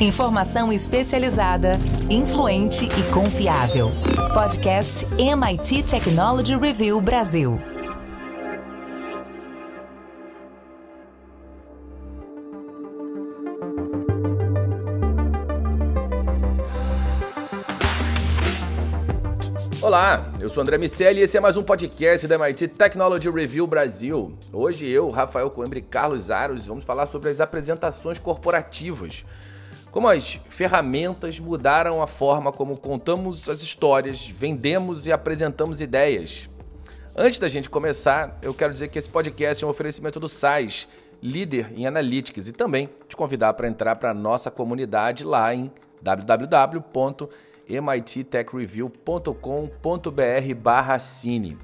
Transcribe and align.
Informação 0.00 0.72
especializada, 0.72 1.72
influente 2.08 2.86
e 2.86 3.12
confiável. 3.12 3.90
Podcast 4.32 5.06
MIT 5.18 5.82
Technology 5.82 6.56
Review 6.56 6.98
Brasil. 7.02 7.60
Olá, 19.82 20.32
eu 20.40 20.48
sou 20.48 20.62
André 20.62 20.78
Miceli 20.78 21.20
e 21.20 21.24
esse 21.24 21.36
é 21.36 21.40
mais 21.40 21.58
um 21.58 21.62
podcast 21.62 22.26
da 22.26 22.36
MIT 22.36 22.68
Technology 22.68 23.28
Review 23.28 23.66
Brasil. 23.66 24.34
Hoje 24.50 24.88
eu, 24.88 25.10
Rafael 25.10 25.50
Coimbra 25.50 25.78
e 25.78 25.82
Carlos 25.82 26.30
Aros 26.30 26.64
vamos 26.64 26.86
falar 26.86 27.04
sobre 27.04 27.28
as 27.28 27.38
apresentações 27.38 28.18
corporativas. 28.18 29.26
Como 29.90 30.08
as 30.08 30.38
ferramentas 30.48 31.38
mudaram 31.40 32.00
a 32.00 32.06
forma 32.06 32.52
como 32.52 32.78
contamos 32.78 33.48
as 33.48 33.60
histórias, 33.60 34.26
vendemos 34.26 35.06
e 35.06 35.12
apresentamos 35.12 35.80
ideias. 35.80 36.48
Antes 37.16 37.38
da 37.38 37.48
gente 37.48 37.68
começar, 37.68 38.38
eu 38.40 38.54
quero 38.54 38.72
dizer 38.72 38.88
que 38.88 38.98
esse 38.98 39.10
podcast 39.10 39.62
é 39.62 39.66
um 39.66 39.70
oferecimento 39.70 40.20
do 40.20 40.28
SAIS, 40.28 40.88
líder 41.22 41.72
em 41.76 41.86
analytics, 41.86 42.48
e 42.48 42.52
também 42.52 42.88
te 43.08 43.16
convidar 43.16 43.52
para 43.54 43.68
entrar 43.68 43.96
para 43.96 44.10
a 44.10 44.14
nossa 44.14 44.50
comunidade 44.50 45.24
lá 45.24 45.54
em 45.54 45.70
www 46.00 47.28
mittechreview.com.br 47.78 50.54
barra 50.56 50.98
cine. 50.98 51.56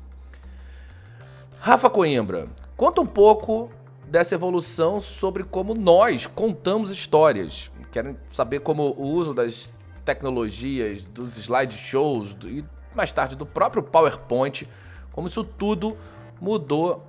Rafa 1.58 1.90
Coimbra, 1.90 2.46
conta 2.76 3.00
um 3.00 3.06
pouco 3.06 3.68
dessa 4.06 4.36
evolução 4.36 5.00
sobre 5.00 5.42
como 5.42 5.74
nós 5.74 6.26
contamos 6.26 6.90
histórias. 6.90 7.72
Quero 7.90 8.16
saber 8.30 8.60
como 8.60 8.94
o 8.96 9.04
uso 9.06 9.32
das 9.32 9.74
tecnologias, 10.04 11.06
dos 11.06 11.36
slideshows 11.36 12.36
e 12.44 12.64
mais 12.94 13.12
tarde 13.12 13.36
do 13.36 13.44
próprio 13.44 13.82
PowerPoint, 13.82 14.68
como 15.12 15.28
isso 15.28 15.44
tudo 15.44 15.96
mudou 16.40 17.04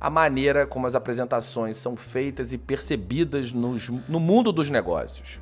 a 0.00 0.10
maneira 0.10 0.66
como 0.66 0.86
as 0.86 0.94
apresentações 0.94 1.76
são 1.76 1.96
feitas 1.96 2.52
e 2.52 2.58
percebidas 2.58 3.52
nos, 3.52 3.88
no 4.08 4.20
mundo 4.20 4.52
dos 4.52 4.70
negócios. 4.70 5.40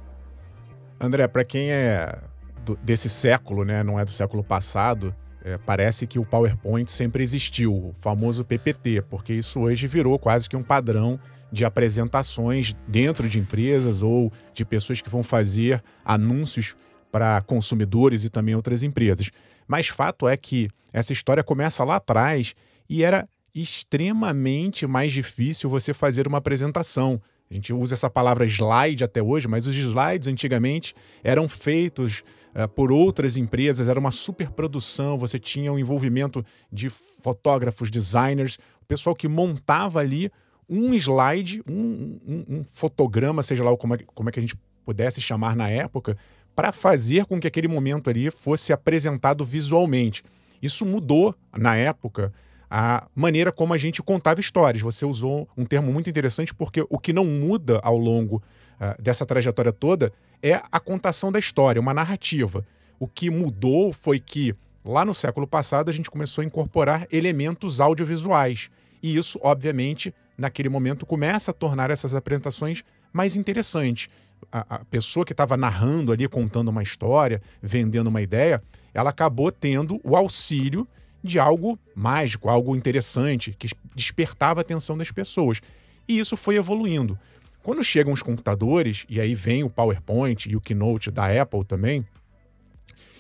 André, 1.01 1.27
para 1.29 1.45
quem 1.45 1.71
é 1.71 2.19
do, 2.65 2.77
desse 2.77 3.09
século, 3.09 3.65
né, 3.65 3.83
não 3.83 3.99
é 3.99 4.05
do 4.05 4.11
século 4.11 4.43
passado, 4.43 5.15
é, 5.45 5.59
parece 5.59 6.07
que 6.07 6.19
o 6.19 6.25
PowerPoint 6.25 6.91
sempre 6.91 7.23
existiu, 7.23 7.75
o 7.75 7.93
famoso 7.93 8.45
PPT, 8.45 9.03
porque 9.03 9.35
isso 9.35 9.61
hoje 9.61 9.87
virou 9.87 10.19
quase 10.19 10.49
que 10.49 10.57
um 10.57 10.63
padrão 10.63 11.21
de 11.55 11.65
apresentações 11.65 12.75
dentro 12.89 13.29
de 13.29 13.39
empresas 13.39 14.03
ou 14.03 14.33
de 14.53 14.65
pessoas 14.65 15.01
que 15.01 15.09
vão 15.09 15.23
fazer 15.23 15.81
anúncios 16.05 16.75
para 17.13 17.41
consumidores 17.43 18.25
e 18.25 18.29
também 18.29 18.57
outras 18.57 18.83
empresas. 18.83 19.31
Mas 19.69 19.87
fato 19.87 20.27
é 20.27 20.37
que 20.37 20.69
essa 20.93 21.13
história 21.13 21.45
começa 21.45 21.85
lá 21.85 21.97
atrás 21.97 22.55
e 22.91 23.05
era 23.05 23.29
extremamente 23.55 24.85
mais 24.85 25.13
difícil 25.13 25.71
você 25.71 25.95
fazer 25.95 26.27
uma 26.27 26.39
apresentação. 26.39 27.23
A 27.49 27.55
gente 27.55 27.73
usa 27.73 27.95
essa 27.95 28.11
palavra 28.11 28.45
slide 28.47 29.05
até 29.05 29.23
hoje, 29.23 29.47
mas 29.47 29.65
os 29.65 29.77
slides 29.77 30.27
antigamente 30.27 30.93
eram 31.23 31.49
feitos 31.49 32.25
uh, 32.53 32.67
por 32.69 32.91
outras 32.91 33.37
empresas, 33.37 33.87
era 33.87 34.01
uma 34.01 34.11
superprodução, 34.11 35.17
você 35.17 35.39
tinha 35.39 35.71
o 35.71 35.77
um 35.77 35.79
envolvimento 35.79 36.45
de 36.73 36.91
fotógrafos, 36.91 37.93
designers, 37.93 38.59
o 38.83 38.87
pessoal 38.87 39.15
que 39.15 39.29
montava 39.29 40.01
ali 40.01 40.33
um 40.69 40.95
slide, 40.95 41.63
um, 41.69 42.19
um, 42.27 42.45
um 42.49 42.65
fotograma, 42.65 43.43
seja 43.43 43.65
lá 43.65 43.77
como 43.77 43.95
é, 43.95 43.99
como 44.15 44.29
é 44.29 44.33
que 44.33 44.39
a 44.39 44.43
gente 44.43 44.57
pudesse 44.85 45.21
chamar 45.21 45.57
na 45.57 45.69
época, 45.69 46.17
para 46.55 46.73
fazer 46.73 47.25
com 47.27 47.41
que 47.41 47.47
aquele 47.47 47.69
momento 47.69 48.09
ali 48.09 48.31
fosse 48.31 48.73
apresentado 48.73 49.45
visualmente. 49.45 50.23
Isso 50.63 50.87
mudou 50.87 51.35
na 51.57 51.77
época 51.77 52.33
a 52.71 53.07
maneira 53.15 53.53
como 53.53 53.75
a 53.75 53.79
gente 53.79 54.03
contava 54.03 54.41
histórias. 54.41 54.83
Você 54.83 55.05
usou 55.05 55.49
um 55.57 55.65
termo 55.65 55.93
muito 55.93 56.09
interessante 56.09 56.55
porque 56.55 56.85
o 56.89 56.99
que 56.99 57.13
não 57.13 57.25
muda 57.25 57.81
ao 57.83 57.97
longo 57.97 58.37
uh, 58.37 59.01
dessa 59.03 59.27
trajetória 59.27 59.73
toda 59.73 60.13
é 60.43 60.61
a 60.71 60.81
contação 60.81 61.31
da 61.31 61.39
história, 61.39 61.81
uma 61.81 61.95
narrativa. 61.95 62.65
O 62.99 63.07
que 63.07 63.31
mudou 63.31 63.93
foi 63.93 64.19
que 64.19 64.53
lá 64.85 65.05
no 65.05 65.15
século 65.15 65.47
passado 65.47 65.89
a 65.89 65.93
gente 65.93 66.11
começou 66.11 66.43
a 66.43 66.45
incorporar 66.45 67.07
elementos 67.11 67.81
audiovisuais. 67.81 68.71
E 69.05 69.19
isso, 69.19 69.39
obviamente, 69.43 70.15
naquele 70.39 70.71
momento 70.71 71.05
começa 71.05 71.51
a 71.51 71.55
tornar 71.55 71.91
essas 71.91 72.15
apresentações 72.15 72.83
mais 73.13 73.37
interessantes. 73.37 74.09
A, 74.51 74.77
a 74.77 74.79
pessoa 74.87 75.27
que 75.27 75.35
estava 75.35 75.59
narrando 75.59 76.11
ali, 76.11 76.27
contando 76.27 76.69
uma 76.69 76.83
história, 76.83 77.43
vendendo 77.61 78.07
uma 78.07 78.23
ideia, 78.23 78.63
ela 78.95 79.11
acabou 79.11 79.53
tendo 79.53 80.01
o 80.03 80.17
auxílio 80.17 80.89
de 81.23 81.39
algo 81.39 81.79
mágico, 81.95 82.49
algo 82.49 82.75
interessante, 82.75 83.55
que 83.59 83.69
despertava 83.95 84.61
a 84.61 84.63
atenção 84.63 84.97
das 84.97 85.11
pessoas. 85.11 85.61
E 86.09 86.19
isso 86.19 86.35
foi 86.35 86.57
evoluindo. 86.57 87.19
Quando 87.63 87.85
chegam 87.85 88.11
os 88.11 88.23
computadores, 88.23 89.05
e 89.07 89.21
aí 89.21 89.35
vem 89.35 89.63
o 89.63 89.69
PowerPoint 89.69 90.49
e 90.49 90.57
o 90.57 90.63
Keynote 90.63 91.11
da 91.11 91.27
Apple 91.43 91.63
também, 91.63 92.07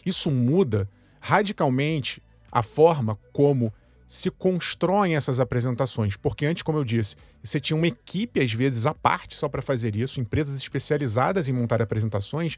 isso 0.07 0.31
muda 0.31 0.89
radicalmente 1.21 2.23
a 2.51 2.63
forma 2.63 3.19
como 3.35 3.71
se 4.15 4.31
constroem 4.31 5.17
essas 5.17 5.41
apresentações. 5.41 6.17
Porque 6.17 6.47
antes, 6.47 6.63
como 6.63 6.79
eu 6.79 6.85
disse, 6.85 7.17
você 7.43 7.59
tinha 7.59 7.77
uma 7.77 7.89
equipe, 7.89 8.41
às 8.41 8.53
vezes, 8.53 8.87
à 8.87 8.95
parte 8.95 9.35
só 9.35 9.49
para 9.49 9.61
fazer 9.61 9.97
isso, 9.97 10.21
empresas 10.21 10.57
especializadas 10.57 11.49
em 11.49 11.53
montar 11.53 11.83
apresentações. 11.83 12.57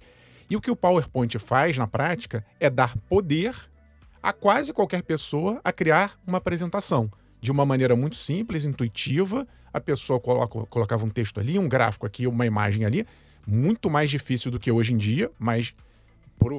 E 0.50 0.54
o 0.54 0.60
que 0.60 0.70
o 0.70 0.76
PowerPoint 0.76 1.38
faz 1.38 1.78
na 1.78 1.86
prática 1.86 2.44
é 2.60 2.68
dar 2.68 2.94
poder 3.08 3.56
a 4.22 4.34
quase 4.34 4.70
qualquer 4.70 5.02
pessoa 5.02 5.58
a 5.64 5.72
criar 5.72 6.18
uma 6.26 6.36
apresentação. 6.36 7.10
De 7.40 7.50
uma 7.50 7.64
maneira 7.64 7.96
muito 7.96 8.16
simples, 8.16 8.66
intuitiva, 8.66 9.48
a 9.72 9.80
pessoa 9.80 10.20
coloca, 10.20 10.66
colocava 10.66 11.06
um 11.06 11.10
texto 11.10 11.40
ali, 11.40 11.58
um 11.58 11.70
gráfico 11.70 12.04
aqui, 12.04 12.26
uma 12.26 12.44
imagem 12.44 12.84
ali, 12.84 13.06
muito 13.46 13.88
mais 13.88 14.10
difícil 14.10 14.50
do 14.50 14.60
que 14.60 14.70
hoje 14.70 14.92
em 14.92 14.98
dia, 14.98 15.30
mas 15.38 15.74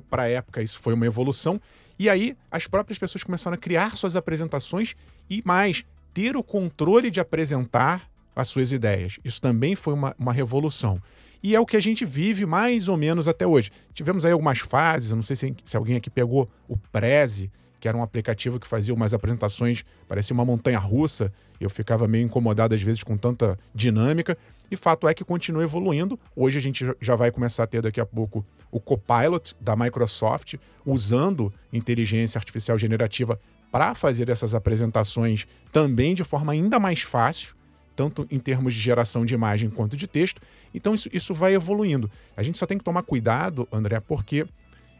para 0.09 0.23
a 0.23 0.27
época 0.27 0.59
isso 0.59 0.79
foi 0.79 0.95
uma 0.95 1.05
evolução. 1.05 1.61
E 1.99 2.09
aí 2.09 2.35
as 2.51 2.67
próprias 2.67 2.99
pessoas 2.99 3.23
começaram 3.23 3.55
a 3.55 3.57
criar 3.57 3.95
suas 3.97 4.15
apresentações 4.15 4.95
e 5.29 5.41
mais, 5.45 5.83
ter 6.13 6.35
o 6.35 6.43
controle 6.43 7.09
de 7.09 7.19
apresentar 7.19 8.09
as 8.35 8.47
suas 8.47 8.71
ideias. 8.71 9.19
Isso 9.23 9.41
também 9.41 9.75
foi 9.75 9.93
uma, 9.93 10.15
uma 10.17 10.31
revolução. 10.31 11.01
E 11.43 11.55
é 11.55 11.59
o 11.59 11.65
que 11.65 11.77
a 11.77 11.79
gente 11.79 12.05
vive 12.05 12.45
mais 12.45 12.87
ou 12.87 12.97
menos 12.97 13.27
até 13.27 13.45
hoje. 13.45 13.71
Tivemos 13.93 14.25
aí 14.25 14.31
algumas 14.31 14.59
fases, 14.59 15.11
não 15.11 15.23
sei 15.23 15.35
se, 15.35 15.55
se 15.63 15.77
alguém 15.77 15.95
aqui 15.95 16.09
pegou 16.09 16.49
o 16.67 16.77
Prezi, 16.77 17.51
que 17.79 17.87
era 17.87 17.97
um 17.97 18.01
aplicativo 18.01 18.59
que 18.59 18.67
fazia 18.67 18.93
umas 18.93 19.13
apresentações, 19.13 19.83
parecia 20.07 20.33
uma 20.33 20.43
montanha 20.43 20.79
russa, 20.79 21.31
eu 21.59 21.69
ficava 21.69 22.07
meio 22.07 22.25
incomodado 22.25 22.73
às 22.73 22.81
vezes 22.81 23.03
com 23.03 23.17
tanta 23.17 23.57
dinâmica. 23.73 24.37
E 24.69 24.75
fato 24.75 25.07
é 25.07 25.13
que 25.13 25.23
continua 25.23 25.63
evoluindo. 25.63 26.19
Hoje 26.35 26.57
a 26.57 26.61
gente 26.61 26.85
já 26.99 27.15
vai 27.15 27.31
começar 27.31 27.63
a 27.63 27.67
ter 27.67 27.81
daqui 27.81 28.01
a 28.01 28.05
pouco 28.05 28.45
o 28.71 28.79
Copilot 28.79 29.55
da 29.59 29.75
Microsoft, 29.75 30.55
usando 30.85 31.53
inteligência 31.71 32.37
artificial 32.37 32.77
generativa 32.77 33.39
para 33.71 33.95
fazer 33.95 34.29
essas 34.29 34.53
apresentações 34.53 35.47
também 35.71 36.13
de 36.13 36.23
forma 36.23 36.51
ainda 36.51 36.79
mais 36.79 37.01
fácil 37.01 37.57
tanto 37.97 38.27
em 38.29 38.37
termos 38.37 38.75
de 38.75 38.79
geração 38.79 39.25
de 39.25 39.33
imagem 39.33 39.71
quanto 39.71 39.97
de 39.97 40.07
texto. 40.07 40.39
Então 40.71 40.93
isso, 40.93 41.09
isso 41.11 41.33
vai 41.33 41.55
evoluindo. 41.55 42.09
A 42.37 42.43
gente 42.43 42.59
só 42.59 42.67
tem 42.67 42.77
que 42.77 42.83
tomar 42.83 43.01
cuidado, 43.01 43.67
André, 43.71 43.99
porque 43.99 44.45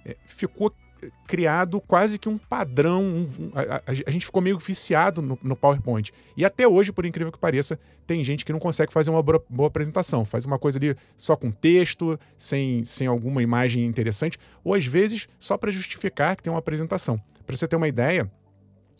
é, 0.04 0.18
ficou 0.26 0.74
criado 1.28 1.80
quase 1.82 2.18
que 2.18 2.30
um 2.30 2.38
padrão. 2.38 3.04
Um, 3.04 3.52
a, 3.54 3.78
a, 3.78 3.82
a, 4.08 4.12
gente 4.12 4.26
ficou 4.26 4.42
meio 4.42 4.58
viciado 4.58 5.22
no, 5.22 5.38
no, 5.42 5.56
PowerPoint. 5.56 6.12
E 6.36 6.46
até 6.46 6.68
hoje, 6.68 6.92
por 6.92 7.06
incrível 7.06 7.32
que 7.32 7.38
pareça, 7.38 7.80
tem 8.06 8.24
gente 8.24 8.46
que 8.46 8.52
não 8.52 8.60
consegue 8.60 8.92
fazer 8.92 9.10
uma 9.10 9.22
boa, 9.22 9.44
boa 9.50 9.68
apresentação. 9.68 10.26
Faz 10.26 10.46
uma 10.46 10.58
coisa 10.58 10.78
ali 10.78 10.96
só 11.16 11.36
com 11.36 11.52
texto, 11.52 12.20
sem, 12.38 12.84
sem 12.84 13.08
alguma 13.08 13.44
imagem 13.44 13.86
interessante, 13.86 14.38
ou 14.64 14.74
às 14.74 14.86
vezes 14.86 15.28
só 15.40 15.58
para 15.58 15.72
justificar 15.72 16.36
que 16.36 16.44
tem 16.44 16.52
uma 16.52 16.60
apresentação. 16.60 17.22
Para 17.46 17.56
você 17.56 17.68
ter 17.68 17.76
uma 17.76 17.88
ideia, 17.88 18.30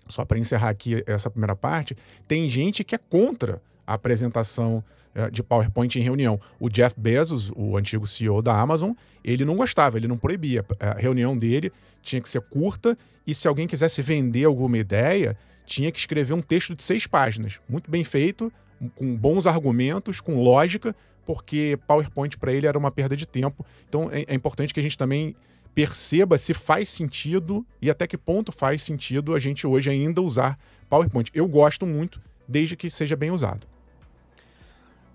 só 0.08 0.26
para 0.26 0.38
encerrar 0.38 0.70
aqui 0.70 1.04
essa 1.06 1.30
primeira 1.30 1.56
parte, 1.56 1.96
tem 2.28 2.50
gente 2.50 2.84
que 2.84 2.96
é 2.96 2.98
contra 2.98 3.62
a 3.86 3.94
apresentação 3.94 4.84
de 5.32 5.42
PowerPoint 5.42 5.98
em 5.98 6.02
reunião. 6.02 6.40
O 6.60 6.70
Jeff 6.70 7.00
Bezos, 7.00 7.52
o 7.56 7.78
antigo 7.78 8.06
CEO 8.06 8.42
da 8.42 8.60
Amazon, 8.60 8.92
ele 9.24 9.44
não 9.44 9.56
gostava, 9.56 9.98
ele 9.98 10.08
não 10.08 10.18
proibia. 10.18 10.66
A 10.80 10.94
reunião 10.94 11.38
dele 11.38 11.72
tinha 12.02 12.22
que 12.22 12.30
ser 12.30 12.42
curta 12.42 12.98
e 13.26 13.36
se 13.36 13.48
alguém 13.48 13.68
quisesse 13.68 14.02
vender 14.02 14.46
alguma 14.46 14.78
ideia, 14.78 15.36
tinha 15.66 15.92
que 15.92 16.00
escrever 16.00 16.34
um 16.34 16.40
texto 16.40 16.76
de 16.76 16.82
seis 16.82 17.06
páginas, 17.06 17.60
muito 17.68 17.92
bem 17.92 18.04
feito, 18.04 18.52
com 18.96 19.16
bons 19.16 19.46
argumentos, 19.46 20.22
com 20.22 20.42
lógica, 20.42 20.96
porque 21.26 21.78
PowerPoint 21.86 22.38
para 22.38 22.54
ele 22.54 22.68
era 22.68 22.78
uma 22.78 22.90
perda 22.90 23.18
de 23.18 23.28
tempo. 23.28 23.66
Então 23.90 24.10
é, 24.12 24.24
é 24.28 24.34
importante 24.34 24.74
que 24.74 24.80
a 24.80 24.84
gente 24.84 24.98
também 24.98 25.36
perceba 25.76 26.38
se 26.38 26.54
faz 26.54 26.90
sentido 26.90 27.66
e 27.82 27.90
até 27.90 28.08
que 28.08 28.18
ponto 28.18 28.52
faz 28.52 28.82
sentido 28.82 29.36
a 29.36 29.40
gente 29.40 29.68
hoje 29.68 29.90
ainda 29.90 30.22
usar 30.22 30.58
PowerPoint. 30.90 31.30
Eu 31.34 31.48
gosto 31.48 31.86
muito, 31.86 32.22
desde 32.48 32.76
que 32.76 32.90
seja 32.90 33.16
bem 33.16 33.30
usado. 33.30 33.68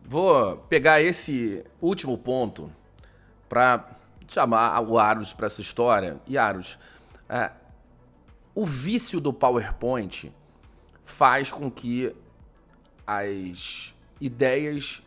Vou 0.04 0.56
pegar 0.68 1.00
esse 1.00 1.64
último 1.80 2.18
ponto 2.18 2.70
para 3.48 3.88
chamar 4.26 4.80
o 4.80 4.98
Aros 4.98 5.32
para 5.32 5.46
essa 5.46 5.60
história. 5.60 6.20
E 6.26 6.36
Aros, 6.36 6.78
é, 7.28 7.50
o 8.54 8.66
vício 8.66 9.20
do 9.20 9.32
PowerPoint 9.32 10.32
faz 11.04 11.50
com 11.50 11.70
que 11.70 12.14
as 13.06 13.94
ideias 14.20 15.02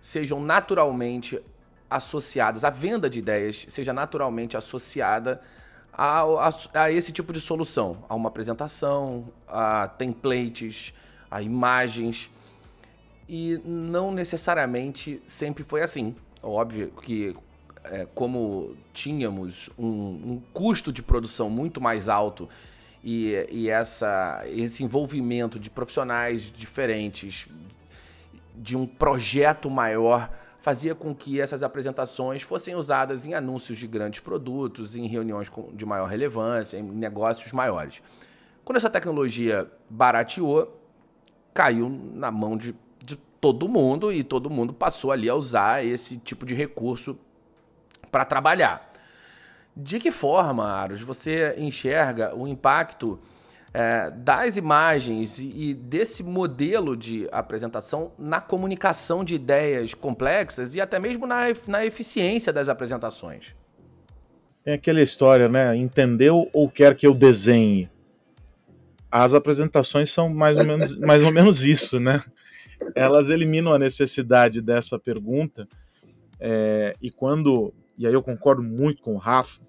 sejam 0.00 0.40
naturalmente 0.40 1.40
associadas, 1.90 2.64
a 2.64 2.70
venda 2.70 3.08
de 3.08 3.18
ideias 3.18 3.66
seja 3.68 3.92
naturalmente 3.92 4.56
associada 4.56 5.40
a, 5.92 6.20
a, 6.20 6.82
a, 6.82 6.92
esse 6.92 7.12
tipo 7.12 7.32
de 7.32 7.40
solução, 7.40 8.04
a 8.08 8.14
uma 8.14 8.28
apresentação, 8.28 9.32
a 9.48 9.88
templates, 9.88 10.94
a 11.30 11.42
imagens. 11.42 12.30
E 13.28 13.60
não 13.64 14.10
necessariamente 14.10 15.22
sempre 15.26 15.62
foi 15.62 15.82
assim. 15.82 16.16
Óbvio 16.42 16.90
que, 17.02 17.36
é, 17.84 18.06
como 18.14 18.74
tínhamos 18.92 19.68
um, 19.78 19.86
um, 19.86 20.42
custo 20.52 20.92
de 20.92 21.02
produção 21.02 21.50
muito 21.50 21.80
mais 21.80 22.08
alto 22.08 22.48
e, 23.04 23.46
e 23.50 23.68
essa, 23.68 24.42
esse 24.46 24.82
envolvimento 24.82 25.58
de 25.58 25.68
profissionais 25.68 26.50
diferentes, 26.50 27.48
de 28.56 28.76
um 28.76 28.86
projeto 28.86 29.68
maior 29.68 30.30
fazia 30.60 30.94
com 30.94 31.14
que 31.14 31.40
essas 31.40 31.62
apresentações 31.62 32.42
fossem 32.42 32.74
usadas 32.74 33.26
em 33.26 33.34
anúncios 33.34 33.78
de 33.78 33.86
grandes 33.86 34.20
produtos, 34.20 34.96
em 34.96 35.06
reuniões 35.06 35.50
de 35.72 35.86
maior 35.86 36.06
relevância, 36.06 36.76
em 36.76 36.82
negócios 36.82 37.52
maiores. 37.52 38.02
Quando 38.64 38.76
essa 38.76 38.90
tecnologia 38.90 39.70
barateou, 39.88 40.78
caiu 41.54 41.88
na 41.88 42.30
mão 42.30 42.56
de, 42.56 42.72
de 42.72 42.76
todo 43.40 43.68
mundo 43.68 44.12
e 44.12 44.22
todo 44.22 44.50
mundo 44.50 44.72
passou 44.72 45.12
ali 45.12 45.28
a 45.28 45.34
usar 45.34 45.84
esse 45.84 46.16
tipo 46.16 46.44
de 46.44 46.54
recurso 46.54 47.18
para 48.10 48.24
trabalhar. 48.24 48.92
De 49.76 50.00
que 50.00 50.10
forma, 50.10 50.66
Aros, 50.66 51.02
você 51.02 51.54
enxerga 51.56 52.34
o 52.34 52.48
impacto 52.48 53.18
é, 53.72 54.10
das 54.10 54.56
imagens 54.56 55.38
e, 55.38 55.74
desse 55.74 56.22
modelo 56.22 56.96
de 56.96 57.28
apresentação 57.30 58.12
na 58.18 58.40
comunicação 58.40 59.22
de 59.22 59.34
ideias 59.34 59.94
complexas 59.94 60.74
e 60.74 60.80
até 60.80 60.98
mesmo 60.98 61.26
na, 61.26 61.44
na 61.68 61.86
eficiência 61.86 62.52
das 62.52 62.68
apresentações. 62.68 63.54
Tem 64.64 64.74
aquela 64.74 65.00
história, 65.00 65.48
né? 65.48 65.76
Entendeu 65.76 66.48
ou 66.52 66.68
quer 66.68 66.94
que 66.94 67.06
eu 67.06 67.14
desenhe? 67.14 67.88
As 69.10 69.32
apresentações 69.32 70.10
são 70.10 70.28
mais 70.28 70.58
ou 70.58 70.64
menos, 70.64 70.98
mais 70.98 71.22
ou 71.22 71.30
menos 71.30 71.64
isso, 71.64 72.00
né? 72.00 72.22
Elas 72.94 73.30
eliminam 73.30 73.72
a 73.72 73.78
necessidade 73.78 74.60
dessa 74.60 74.98
pergunta. 74.98 75.68
É, 76.40 76.94
e 77.00 77.10
quando, 77.10 77.72
e 77.96 78.06
aí 78.06 78.12
eu 78.12 78.22
concordo 78.22 78.62
muito 78.62 79.02
com 79.02 79.14
o 79.14 79.18
Rafa, 79.18 79.60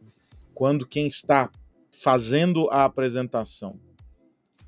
quando 0.54 0.86
quem 0.86 1.08
está 1.08 1.50
fazendo 1.92 2.70
a 2.70 2.86
apresentação 2.86 3.80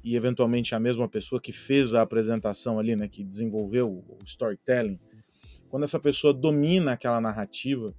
e 0.03 0.15
eventualmente 0.15 0.73
a 0.73 0.79
mesma 0.79 1.07
pessoa 1.07 1.39
que 1.39 1.51
fez 1.51 1.93
a 1.93 2.01
apresentação 2.01 2.79
ali, 2.79 2.95
né, 2.95 3.07
que 3.07 3.23
desenvolveu 3.23 4.03
o 4.07 4.17
storytelling, 4.25 4.99
quando 5.69 5.83
essa 5.83 5.99
pessoa 5.99 6.33
domina 6.33 6.93
aquela 6.93 7.21
narrativa, 7.21 7.93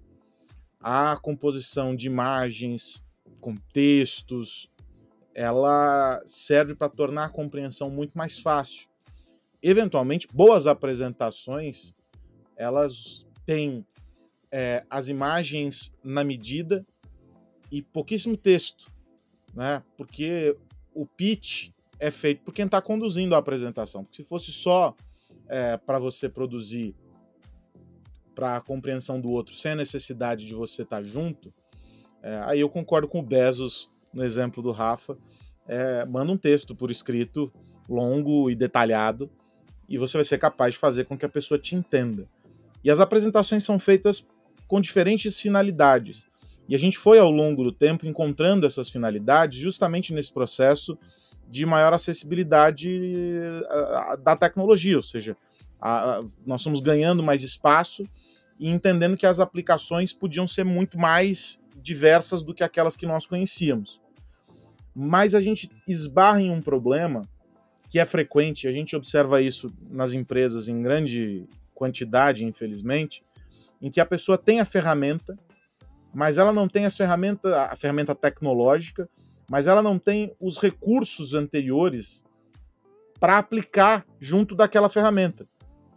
a 0.81 1.17
composição 1.17 1.94
de 1.94 2.06
imagens, 2.06 3.05
contextos, 3.41 4.69
ela 5.35 6.21
serve 6.27 6.75
para 6.75 6.89
tornar 6.89 7.25
a 7.27 7.29
compreensão 7.31 7.89
muito 7.89 8.19
mais 8.19 8.39
fácil. 8.39 8.89
Eventualmente, 9.62 10.26
boas 10.32 10.67
apresentações, 10.67 11.94
elas 12.56 13.26
têm 13.47 13.87
é, 14.50 14.85
as 14.91 15.09
imagens 15.09 15.94
na 16.03 16.25
medida 16.25 16.85
e 17.70 17.81
pouquíssimo 17.81 18.37
texto, 18.37 18.91
né? 19.55 19.82
Porque 19.97 20.56
o 20.93 21.06
pitch 21.06 21.70
é 21.99 22.11
feito 22.11 22.43
por 22.43 22.53
quem 22.53 22.67
está 22.67 22.82
conduzindo 22.82 23.35
a 23.35 23.38
apresentação. 23.38 24.05
Porque 24.05 24.23
se 24.23 24.29
fosse 24.29 24.53
só 24.53 24.94
é, 25.49 25.76
para 25.76 25.99
você 25.99 26.29
produzir 26.29 26.94
para 28.35 28.56
a 28.56 28.61
compreensão 28.61 29.20
do 29.20 29.31
outro, 29.31 29.55
sem 29.55 29.73
a 29.73 29.76
necessidade 29.76 30.44
de 30.44 30.55
você 30.55 30.82
estar 30.82 30.97
tá 30.97 31.03
junto, 31.03 31.53
é, 32.23 32.43
aí 32.44 32.61
eu 32.61 32.69
concordo 32.69 33.06
com 33.06 33.20
o 33.20 33.23
Bezos 33.23 33.91
no 34.12 34.25
exemplo 34.25 34.62
do 34.62 34.70
Rafa. 34.70 35.17
É, 35.67 36.05
manda 36.05 36.32
um 36.32 36.37
texto 36.37 36.75
por 36.75 36.91
escrito, 36.91 37.53
longo 37.88 38.50
e 38.50 38.55
detalhado, 38.55 39.31
e 39.93 39.99
você 39.99 40.17
vai 40.17 40.25
ser 40.25 40.39
capaz 40.39 40.73
de 40.73 40.81
fazer 40.81 41.05
com 41.05 41.19
que 41.19 41.27
a 41.27 41.29
pessoa 41.29 41.59
te 41.59 41.77
entenda. 41.77 42.27
E 42.83 42.91
as 42.91 42.99
apresentações 42.99 43.62
são 43.62 43.79
feitas 43.79 44.27
com 44.67 44.81
diferentes 44.81 45.39
finalidades. 45.39 46.27
E 46.67 46.75
a 46.75 46.79
gente 46.79 46.97
foi 46.97 47.19
ao 47.19 47.31
longo 47.31 47.62
do 47.62 47.71
tempo 47.71 48.06
encontrando 48.06 48.67
essas 48.67 48.89
finalidades 48.89 49.59
justamente 49.59 50.15
nesse 50.15 50.33
processo 50.33 50.97
de 51.47 51.67
maior 51.67 51.93
acessibilidade 51.93 52.99
da 54.23 54.35
tecnologia, 54.35 54.97
ou 54.97 55.03
seja, 55.03 55.37
a, 55.79 56.21
a, 56.21 56.25
nós 56.47 56.62
estamos 56.62 56.81
ganhando 56.81 57.23
mais 57.23 57.43
espaço 57.43 58.09
e 58.59 58.71
entendendo 58.71 59.15
que 59.15 59.27
as 59.27 59.41
aplicações 59.41 60.15
podiam 60.15 60.49
ser 60.49 60.65
muito 60.65 60.99
mais 60.99 61.61
diversas 61.83 62.43
do 62.43 62.55
que 62.55 62.65
aquelas 62.65 62.97
que 62.97 63.05
nós 63.05 63.27
conhecíamos. 63.27 64.00
Mas 64.94 65.35
a 65.35 65.41
gente 65.41 65.69
esbarra 65.87 66.41
em 66.41 66.50
um 66.50 66.62
problema 66.62 67.29
que 67.93 67.99
é 67.99 68.06
frequente, 68.06 68.67
a 68.67 68.73
gente 68.73 68.97
observa 68.97 69.43
isso 69.43 69.71
nas 69.91 70.15
empresas 70.15 70.67
em 70.67 70.83
grande 70.83 71.47
quantidade, 71.75 72.43
infelizmente, 72.43 73.23
em 73.83 73.91
que 73.91 74.00
a 74.00 74.06
pessoa 74.06 74.39
tem 74.39 74.61
a 74.61 74.65
ferramenta, 74.65 75.39
mas 76.15 76.39
ela 76.39 76.53
não 76.53 76.67
tem 76.67 76.87
a 76.87 76.91
ferramenta, 76.91 77.67
a 77.67 77.77
ferramenta 77.77 78.15
tecnológica 78.15 79.06
mas 79.53 79.67
ela 79.67 79.83
não 79.83 79.99
tem 79.99 80.35
os 80.41 80.56
recursos 80.56 81.35
anteriores 81.35 82.25
para 83.21 83.37
aplicar 83.37 84.06
junto 84.19 84.55
daquela 84.55 84.89
ferramenta. 84.89 85.47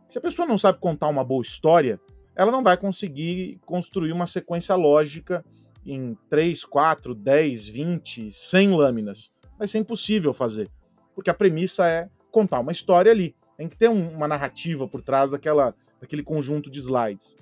Se 0.06 0.18
a 0.18 0.22
pessoa 0.22 0.46
não 0.46 0.58
sabe 0.58 0.78
contar 0.80 1.08
uma 1.08 1.24
boa 1.24 1.42
história, 1.42 1.98
ela 2.36 2.52
não 2.52 2.62
vai 2.62 2.76
conseguir 2.76 3.62
construir 3.66 4.12
uma 4.12 4.28
sequência 4.28 4.76
lógica 4.76 5.42
em 5.86 6.18
3, 6.28 6.66
4, 6.66 7.16
10, 7.16 7.68
20, 7.70 8.30
100 8.30 8.70
lâminas. 8.72 9.32
Vai 9.58 9.70
ser 9.70 9.78
impossível 9.78 10.34
fazer, 10.34 10.70
porque 11.16 11.30
a 11.30 11.34
premissa 11.34 11.88
é 11.88 12.10
contar 12.30 12.60
uma 12.60 12.72
história 12.72 13.12
ali. 13.12 13.36
Tem 13.58 13.68
que 13.68 13.78
ter 13.78 13.90
um, 13.90 14.10
uma 14.10 14.28
narrativa 14.28 14.88
por 14.88 15.02
trás 15.02 15.32
daquela, 15.32 15.74
daquele 16.00 16.22
conjunto 16.22 16.70
de 16.70 16.80
slides. 16.80 17.36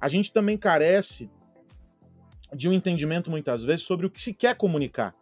A 0.00 0.08
gente 0.08 0.32
também 0.32 0.56
carece 0.56 1.28
de 2.54 2.68
um 2.68 2.72
entendimento, 2.72 3.30
muitas 3.30 3.64
vezes, 3.64 3.84
sobre 3.84 4.06
o 4.06 4.10
que 4.10 4.20
se 4.20 4.32
quer 4.32 4.54
comunicar 4.54 5.14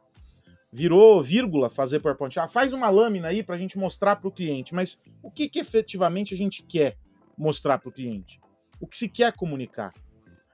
virou 0.72 1.22
vírgula 1.22 1.68
fazer 1.68 2.00
PowerPoint. 2.00 2.38
Ah, 2.38 2.46
faz 2.46 2.72
uma 2.72 2.88
lâmina 2.90 3.28
aí 3.28 3.42
para 3.42 3.56
a 3.56 3.58
gente 3.58 3.76
mostrar 3.76 4.16
para 4.16 4.28
o 4.28 4.32
cliente. 4.32 4.74
Mas 4.74 5.00
o 5.22 5.30
que, 5.30 5.48
que 5.48 5.58
efetivamente 5.58 6.34
a 6.34 6.36
gente 6.36 6.62
quer 6.62 6.96
mostrar 7.36 7.78
para 7.78 7.88
o 7.88 7.92
cliente? 7.92 8.40
O 8.78 8.86
que 8.86 8.96
se 8.96 9.08
quer 9.08 9.32
comunicar? 9.32 9.92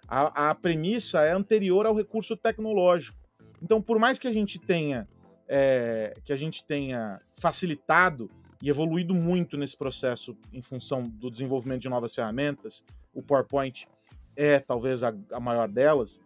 A, 0.09 0.51
a, 0.51 0.55
premissa 0.55 1.23
é 1.23 1.33
anterior 1.33 1.85
ao 1.85 1.95
recurso 1.95 2.37
tecnológico. 2.37 3.19
Então, 3.61 3.83
por 3.83 3.99
mais 3.99 4.19
que 4.19 4.29
a 4.29 4.33
gente 4.33 4.59
tenha 4.59 5.09
é, 5.49 6.15
que 6.25 6.33
a 6.33 6.37
gente 6.37 6.65
tenha 6.65 7.21
facilitado 7.33 8.31
e 8.63 8.69
evoluído 8.69 9.15
muito 9.15 9.57
nesse 9.57 9.77
processo 9.77 10.37
em 10.53 10.63
função 10.63 11.09
do 11.09 11.31
desenvolvimento 11.31 11.83
de 11.83 11.89
novas 11.89 12.15
ferramentas, 12.15 12.83
o 13.15 13.23
PowerPoint 13.23 13.87
é 14.35 14.59
talvez 14.59 15.03
a, 15.03 15.15
a 15.33 15.41
maior 15.41 15.69
delas. 15.69 16.21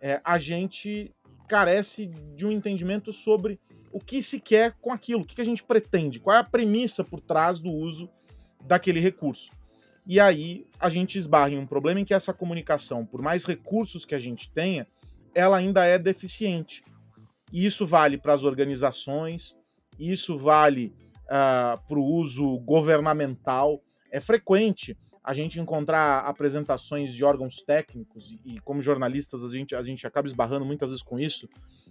É, 0.00 0.20
a 0.24 0.38
gente 0.38 1.14
carece 1.48 2.06
de 2.06 2.46
um 2.46 2.50
entendimento 2.50 3.12
sobre 3.12 3.58
o 3.92 4.00
que 4.00 4.22
se 4.22 4.40
quer 4.40 4.72
com 4.80 4.90
aquilo, 4.90 5.22
o 5.22 5.24
que 5.24 5.40
a 5.40 5.44
gente 5.44 5.62
pretende, 5.62 6.18
qual 6.18 6.36
é 6.36 6.40
a 6.40 6.44
premissa 6.44 7.04
por 7.04 7.20
trás 7.20 7.60
do 7.60 7.70
uso 7.70 8.08
daquele 8.64 9.00
recurso. 9.00 9.52
E 10.06 10.18
aí 10.18 10.66
a 10.80 10.88
gente 10.88 11.18
esbarra 11.18 11.50
em 11.50 11.58
um 11.58 11.66
problema 11.66 12.00
em 12.00 12.04
que 12.04 12.14
essa 12.14 12.32
comunicação, 12.32 13.04
por 13.04 13.22
mais 13.22 13.44
recursos 13.44 14.04
que 14.04 14.14
a 14.14 14.18
gente 14.18 14.50
tenha, 14.50 14.86
ela 15.34 15.56
ainda 15.56 15.84
é 15.84 15.98
deficiente. 15.98 16.82
E 17.52 17.66
isso 17.66 17.86
vale 17.86 18.16
para 18.16 18.32
as 18.32 18.44
organizações, 18.44 19.56
isso 19.98 20.38
vale 20.38 20.94
uh, 21.24 21.80
para 21.86 21.98
o 21.98 22.04
uso 22.04 22.58
governamental. 22.60 23.82
É 24.10 24.18
frequente 24.20 24.96
a 25.22 25.32
gente 25.32 25.60
encontrar 25.60 26.20
apresentações 26.20 27.12
de 27.12 27.24
órgãos 27.24 27.62
técnicos, 27.62 28.34
e, 28.44 28.58
como 28.60 28.82
jornalistas 28.82 29.44
a 29.44 29.48
gente, 29.48 29.74
a 29.74 29.82
gente 29.82 30.06
acaba 30.06 30.26
esbarrando 30.26 30.64
muitas 30.64 30.90
vezes 30.90 31.02
com 31.02 31.18
isso, 31.18 31.48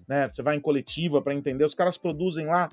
né? 0.07 0.27
Você 0.27 0.41
vai 0.41 0.57
em 0.57 0.59
coletiva 0.59 1.21
para 1.21 1.33
entender, 1.33 1.63
os 1.63 1.73
caras 1.73 1.97
produzem 1.97 2.47
lá 2.47 2.69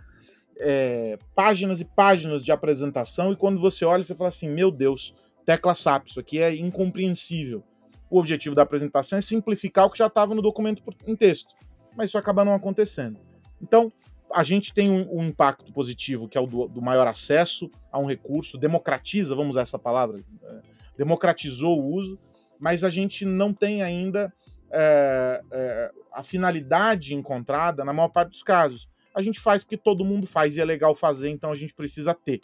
é, 0.58 1.16
páginas 1.34 1.80
e 1.80 1.84
páginas 1.84 2.44
de 2.44 2.50
apresentação, 2.50 3.32
e 3.32 3.36
quando 3.36 3.60
você 3.60 3.84
olha, 3.84 4.02
você 4.02 4.14
fala 4.14 4.28
assim: 4.28 4.48
meu 4.48 4.70
Deus, 4.72 5.14
tecla 5.46 5.74
SAP, 5.74 6.08
isso 6.08 6.18
aqui 6.18 6.40
é 6.40 6.54
incompreensível. 6.54 7.62
O 8.10 8.18
objetivo 8.18 8.54
da 8.54 8.62
apresentação 8.62 9.18
é 9.18 9.22
simplificar 9.22 9.86
o 9.86 9.90
que 9.90 9.98
já 9.98 10.06
estava 10.06 10.34
no 10.34 10.42
documento 10.42 10.82
em 11.06 11.14
texto, 11.14 11.54
mas 11.98 12.10
isso 12.10 12.16
acaba 12.16 12.44
não 12.44 12.54
acontecendo. 12.54 13.18
Então, 13.60 13.92
a 14.32 14.44
gente 14.44 14.72
tem 14.72 14.88
um, 14.88 15.18
um, 15.18 15.24
impacto 15.24 15.72
positivo, 15.72 16.28
que 16.28 16.38
é 16.38 16.40
o 16.40 16.46
do, 16.46 16.68
do, 16.68 16.80
maior 16.80 17.08
acesso 17.08 17.68
a 17.90 17.98
um 17.98 18.06
recurso, 18.06 18.56
democratiza, 18.56 19.34
vamos 19.34 19.56
usar 19.56 19.62
essa 19.62 19.80
palavra, 19.80 20.24
é, 20.44 20.60
democratizou 20.96 21.80
o 21.80 21.92
uso, 21.92 22.16
mas 22.56 22.84
a 22.84 22.90
gente 22.90 23.24
não 23.24 23.52
tem 23.52 23.82
ainda 23.82 24.32
é, 24.70 25.42
é, 25.50 25.90
a 26.12 26.22
finalidade 26.22 27.14
encontrada 27.14 27.84
na 27.84 27.92
maior 27.92 28.10
parte 28.10 28.30
dos 28.30 28.44
casos. 28.44 28.88
A 29.12 29.20
gente 29.20 29.40
faz 29.40 29.64
porque 29.64 29.76
todo 29.76 30.04
mundo 30.04 30.24
faz 30.24 30.56
e 30.56 30.60
é 30.60 30.64
legal 30.64 30.94
fazer, 30.94 31.30
então 31.30 31.50
a 31.50 31.56
gente 31.56 31.74
precisa 31.74 32.14
ter. 32.14 32.40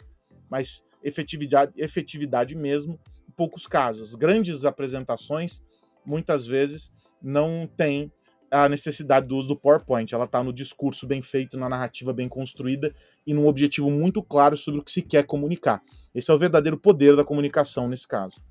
Mas 0.49 0.83
efetividade, 1.01 1.71
efetividade 1.77 2.55
mesmo, 2.57 2.99
em 3.25 3.31
poucos 3.31 3.65
casos. 3.67 4.15
Grandes 4.15 4.65
apresentações, 4.65 5.63
muitas 6.05 6.45
vezes, 6.45 6.91
não 7.21 7.65
tem 7.65 8.11
a 8.51 8.69
necessidade 8.69 9.27
do 9.27 9.35
uso 9.35 9.47
do 9.47 9.55
PowerPoint. 9.55 10.13
Ela 10.13 10.25
está 10.25 10.43
no 10.43 10.53
discurso 10.53 11.07
bem 11.07 11.21
feito, 11.21 11.57
na 11.57 11.69
narrativa 11.69 12.13
bem 12.13 12.29
construída 12.29 12.93
e 13.25 13.33
num 13.33 13.47
objetivo 13.47 13.89
muito 13.89 14.21
claro 14.21 14.55
sobre 14.55 14.79
o 14.79 14.83
que 14.83 14.91
se 14.91 15.01
quer 15.01 15.23
comunicar. 15.23 15.81
Esse 16.13 16.31
é 16.31 16.33
o 16.33 16.37
verdadeiro 16.37 16.77
poder 16.77 17.15
da 17.15 17.23
comunicação 17.23 17.87
nesse 17.87 18.07
caso. 18.07 18.41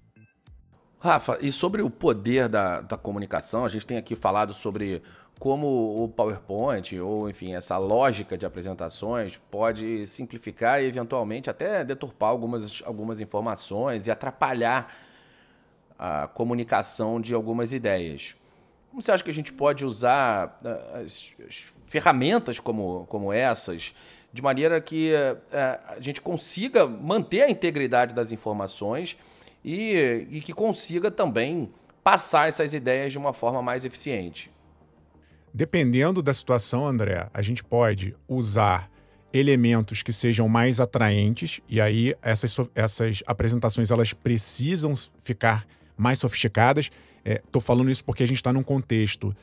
Rafa, 0.98 1.38
e 1.40 1.52
sobre 1.52 1.82
o 1.82 1.90
poder 1.90 2.48
da, 2.48 2.80
da 2.80 2.96
comunicação, 2.96 3.64
a 3.64 3.68
gente 3.68 3.86
tem 3.86 3.98
aqui 3.98 4.16
falado 4.16 4.54
sobre 4.54 5.02
como 5.38 6.02
o 6.02 6.08
PowerPoint, 6.08 6.98
ou 6.98 7.28
enfim, 7.28 7.54
essa 7.54 7.76
lógica 7.76 8.38
de 8.38 8.46
apresentações 8.46 9.36
pode 9.50 10.06
simplificar 10.06 10.82
e 10.82 10.86
eventualmente 10.86 11.50
até 11.50 11.84
deturpar 11.84 12.30
algumas, 12.30 12.82
algumas 12.86 13.20
informações 13.20 14.06
e 14.06 14.10
atrapalhar 14.10 14.94
a 15.98 16.26
comunicação 16.28 17.20
de 17.20 17.34
algumas 17.34 17.72
ideias. 17.72 18.34
Como 18.94 19.02
você 19.02 19.10
acha 19.10 19.24
que 19.24 19.30
a 19.30 19.34
gente 19.34 19.52
pode 19.52 19.84
usar 19.84 20.56
ah, 20.64 21.00
as, 21.00 21.32
as 21.48 21.64
ferramentas 21.84 22.60
como, 22.60 23.04
como 23.08 23.32
essas 23.32 23.92
de 24.32 24.40
maneira 24.40 24.80
que 24.80 25.12
uh, 25.12 25.36
a 25.88 26.00
gente 26.00 26.20
consiga 26.20 26.86
manter 26.86 27.42
a 27.42 27.50
integridade 27.50 28.14
das 28.14 28.30
informações 28.30 29.16
e, 29.64 30.28
e 30.30 30.40
que 30.40 30.52
consiga 30.52 31.10
também 31.10 31.72
passar 32.04 32.46
essas 32.46 32.72
ideias 32.72 33.10
de 33.10 33.18
uma 33.18 33.32
forma 33.32 33.60
mais 33.60 33.84
eficiente? 33.84 34.48
Dependendo 35.52 36.22
da 36.22 36.32
situação, 36.32 36.86
André, 36.86 37.28
a 37.34 37.42
gente 37.42 37.64
pode 37.64 38.14
usar 38.28 38.88
elementos 39.32 40.04
que 40.04 40.12
sejam 40.12 40.48
mais 40.48 40.78
atraentes 40.78 41.60
e 41.68 41.80
aí 41.80 42.14
essas, 42.22 42.56
essas 42.76 43.24
apresentações 43.26 43.90
elas 43.90 44.12
precisam 44.12 44.94
ficar 45.24 45.66
mais 45.96 46.20
sofisticadas 46.20 46.92
Estou 47.24 47.60
é, 47.60 47.64
falando 47.64 47.90
isso 47.90 48.04
porque 48.04 48.22
a 48.22 48.26
gente 48.26 48.36
está 48.36 48.52
num 48.52 48.62
contexto 48.62 49.34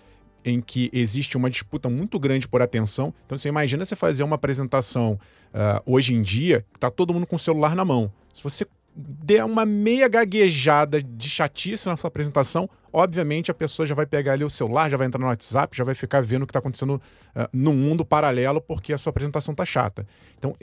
em 0.43 0.59
que 0.59 0.89
existe 0.91 1.37
uma 1.37 1.49
disputa 1.49 1.89
muito 1.89 2.19
grande 2.19 2.47
por 2.47 2.61
atenção. 2.61 3.13
Então 3.25 3.37
você 3.37 3.49
imagina 3.49 3.85
você 3.85 3.95
fazer 3.95 4.23
uma 4.23 4.35
apresentação 4.35 5.19
uh, 5.53 5.81
hoje 5.85 6.13
em 6.13 6.21
dia, 6.21 6.65
está 6.73 6.89
todo 6.89 7.13
mundo 7.13 7.27
com 7.27 7.35
o 7.35 7.39
celular 7.39 7.75
na 7.75 7.85
mão. 7.85 8.11
Se 8.33 8.43
você 8.43 8.65
der 8.93 9.45
uma 9.45 9.65
meia 9.65 10.07
gaguejada 10.09 11.01
de 11.01 11.29
chatice 11.29 11.87
na 11.87 11.95
sua 11.95 12.09
apresentação, 12.09 12.69
obviamente 12.91 13.49
a 13.49 13.53
pessoa 13.53 13.85
já 13.85 13.95
vai 13.95 14.05
pegar 14.05 14.33
ali 14.33 14.43
o 14.43 14.49
celular, 14.49 14.89
já 14.89 14.97
vai 14.97 15.07
entrar 15.07 15.19
no 15.19 15.27
WhatsApp, 15.27 15.77
já 15.77 15.83
vai 15.83 15.95
ficar 15.95 16.21
vendo 16.21 16.43
o 16.43 16.45
que 16.45 16.51
está 16.51 16.59
acontecendo 16.59 16.95
uh, 16.95 17.47
no 17.53 17.73
mundo 17.73 18.03
paralelo 18.03 18.59
porque 18.59 18.91
a 18.91 18.97
sua 18.97 19.11
apresentação 19.11 19.53
está 19.53 19.65
chata. 19.65 20.05
Então, 20.37 20.55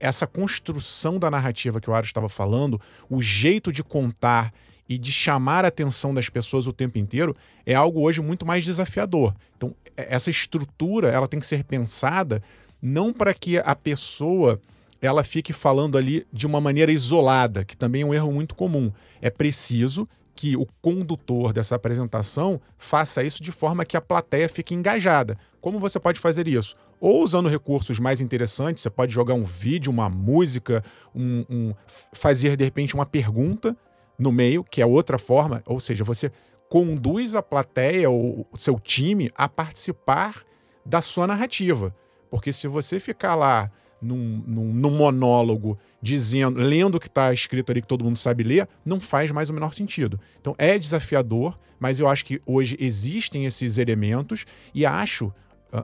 essa 0.00 0.26
construção 0.26 1.18
da 1.18 1.30
narrativa 1.30 1.80
que 1.80 1.88
o 1.88 1.94
Aro 1.94 2.04
estava 2.04 2.28
falando, 2.28 2.80
o 3.08 3.22
jeito 3.22 3.72
de 3.72 3.84
contar 3.84 4.52
e 4.88 4.98
de 4.98 5.12
chamar 5.12 5.64
a 5.64 5.68
atenção 5.68 6.12
das 6.12 6.28
pessoas 6.28 6.66
o 6.66 6.72
tempo 6.72 6.98
inteiro 6.98 7.34
é 7.64 7.74
algo 7.74 8.00
hoje 8.00 8.20
muito 8.20 8.44
mais 8.44 8.64
desafiador. 8.64 9.34
Então, 9.56 9.74
essa 9.96 10.30
estrutura 10.30 11.10
ela 11.10 11.28
tem 11.28 11.40
que 11.40 11.46
ser 11.46 11.64
pensada 11.64 12.42
não 12.80 13.12
para 13.12 13.32
que 13.32 13.58
a 13.58 13.76
pessoa 13.76 14.60
ela 15.00 15.24
fique 15.24 15.52
falando 15.52 15.98
ali 15.98 16.26
de 16.32 16.46
uma 16.46 16.60
maneira 16.60 16.92
isolada, 16.92 17.64
que 17.64 17.76
também 17.76 18.02
é 18.02 18.06
um 18.06 18.14
erro 18.14 18.32
muito 18.32 18.54
comum. 18.54 18.92
É 19.20 19.30
preciso 19.30 20.06
que 20.34 20.56
o 20.56 20.66
condutor 20.80 21.52
dessa 21.52 21.74
apresentação 21.74 22.60
faça 22.78 23.22
isso 23.22 23.42
de 23.42 23.52
forma 23.52 23.84
que 23.84 23.96
a 23.96 24.00
plateia 24.00 24.48
fique 24.48 24.74
engajada. 24.74 25.36
Como 25.60 25.78
você 25.78 26.00
pode 26.00 26.18
fazer 26.18 26.48
isso? 26.48 26.76
Ou 27.00 27.22
usando 27.22 27.48
recursos 27.48 27.98
mais 27.98 28.20
interessantes, 28.20 28.82
você 28.82 28.90
pode 28.90 29.12
jogar 29.12 29.34
um 29.34 29.44
vídeo, 29.44 29.90
uma 29.90 30.08
música, 30.08 30.84
um, 31.14 31.44
um 31.50 31.74
fazer 32.12 32.56
de 32.56 32.64
repente 32.64 32.94
uma 32.94 33.04
pergunta 33.04 33.76
no 34.22 34.30
meio, 34.30 34.62
que 34.62 34.80
é 34.80 34.86
outra 34.86 35.18
forma, 35.18 35.62
ou 35.66 35.80
seja, 35.80 36.04
você 36.04 36.30
conduz 36.68 37.34
a 37.34 37.42
plateia 37.42 38.08
ou 38.08 38.46
o 38.50 38.56
seu 38.56 38.78
time 38.78 39.28
a 39.34 39.48
participar 39.48 40.42
da 40.86 41.02
sua 41.02 41.26
narrativa. 41.26 41.94
Porque 42.30 42.52
se 42.52 42.68
você 42.68 43.00
ficar 43.00 43.34
lá 43.34 43.70
num, 44.00 44.42
num, 44.46 44.72
num 44.72 44.90
monólogo 44.90 45.76
dizendo, 46.00 46.60
lendo 46.60 46.94
o 46.94 47.00
que 47.00 47.08
está 47.08 47.32
escrito 47.32 47.70
ali 47.70 47.82
que 47.82 47.86
todo 47.86 48.04
mundo 48.04 48.16
sabe 48.16 48.44
ler, 48.44 48.68
não 48.84 49.00
faz 49.00 49.30
mais 49.32 49.50
o 49.50 49.52
menor 49.52 49.74
sentido. 49.74 50.18
Então 50.40 50.54
é 50.56 50.78
desafiador, 50.78 51.58
mas 51.80 51.98
eu 51.98 52.08
acho 52.08 52.24
que 52.24 52.40
hoje 52.46 52.76
existem 52.78 53.44
esses 53.44 53.76
elementos 53.76 54.46
e 54.72 54.86
acho 54.86 55.32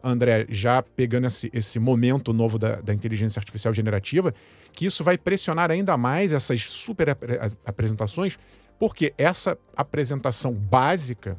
André, 0.02 0.46
já 0.50 0.82
pegando 0.82 1.26
esse, 1.26 1.50
esse 1.52 1.78
momento 1.78 2.32
novo 2.32 2.58
da, 2.58 2.76
da, 2.76 2.92
inteligência 2.92 3.40
artificial 3.40 3.72
generativa, 3.72 4.34
que 4.72 4.84
isso 4.84 5.02
vai 5.02 5.16
pressionar 5.16 5.70
ainda 5.70 5.96
mais 5.96 6.30
essas 6.30 6.62
super 6.64 7.10
ap 7.10 7.22
apresentações, 7.64 8.38
porque 8.78 9.14
essa 9.16 9.58
apresentação 9.74 10.52
básica, 10.52 11.38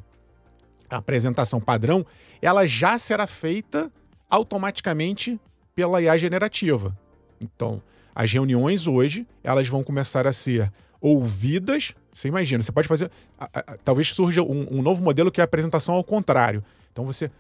a 0.89 0.97
apresentação 0.97 1.61
padrão, 1.61 2.05
ela 2.41 2.65
já 2.65 2.97
será 2.97 3.27
feita 3.27 3.91
automaticamente 4.29 5.39
pela 5.75 6.01
IA 6.01 6.17
generativa. 6.17 6.91
Então, 7.39 7.81
as 8.15 8.31
reuniões 8.31 8.87
hoje, 8.87 9.27
elas 9.43 9.67
vão 9.67 9.83
começar 9.83 10.25
a 10.25 10.33
ser 10.33 10.71
ouvidas. 10.99 11.93
Você 12.11 12.27
imagina, 12.27 12.63
você 12.63 12.71
pode 12.71 12.87
fazer. 12.87 13.11
Talvez 13.83 14.13
surja 14.13 14.41
um, 14.41 14.67
um 14.71 14.81
novo 14.81 15.01
modelo 15.01 15.31
que 15.31 15.39
é 15.39 15.43
a 15.43 15.45
apresentação 15.45 15.95
ao 15.95 16.03
contrário. 16.03 16.63
Então 16.91 17.05
você 17.05 17.31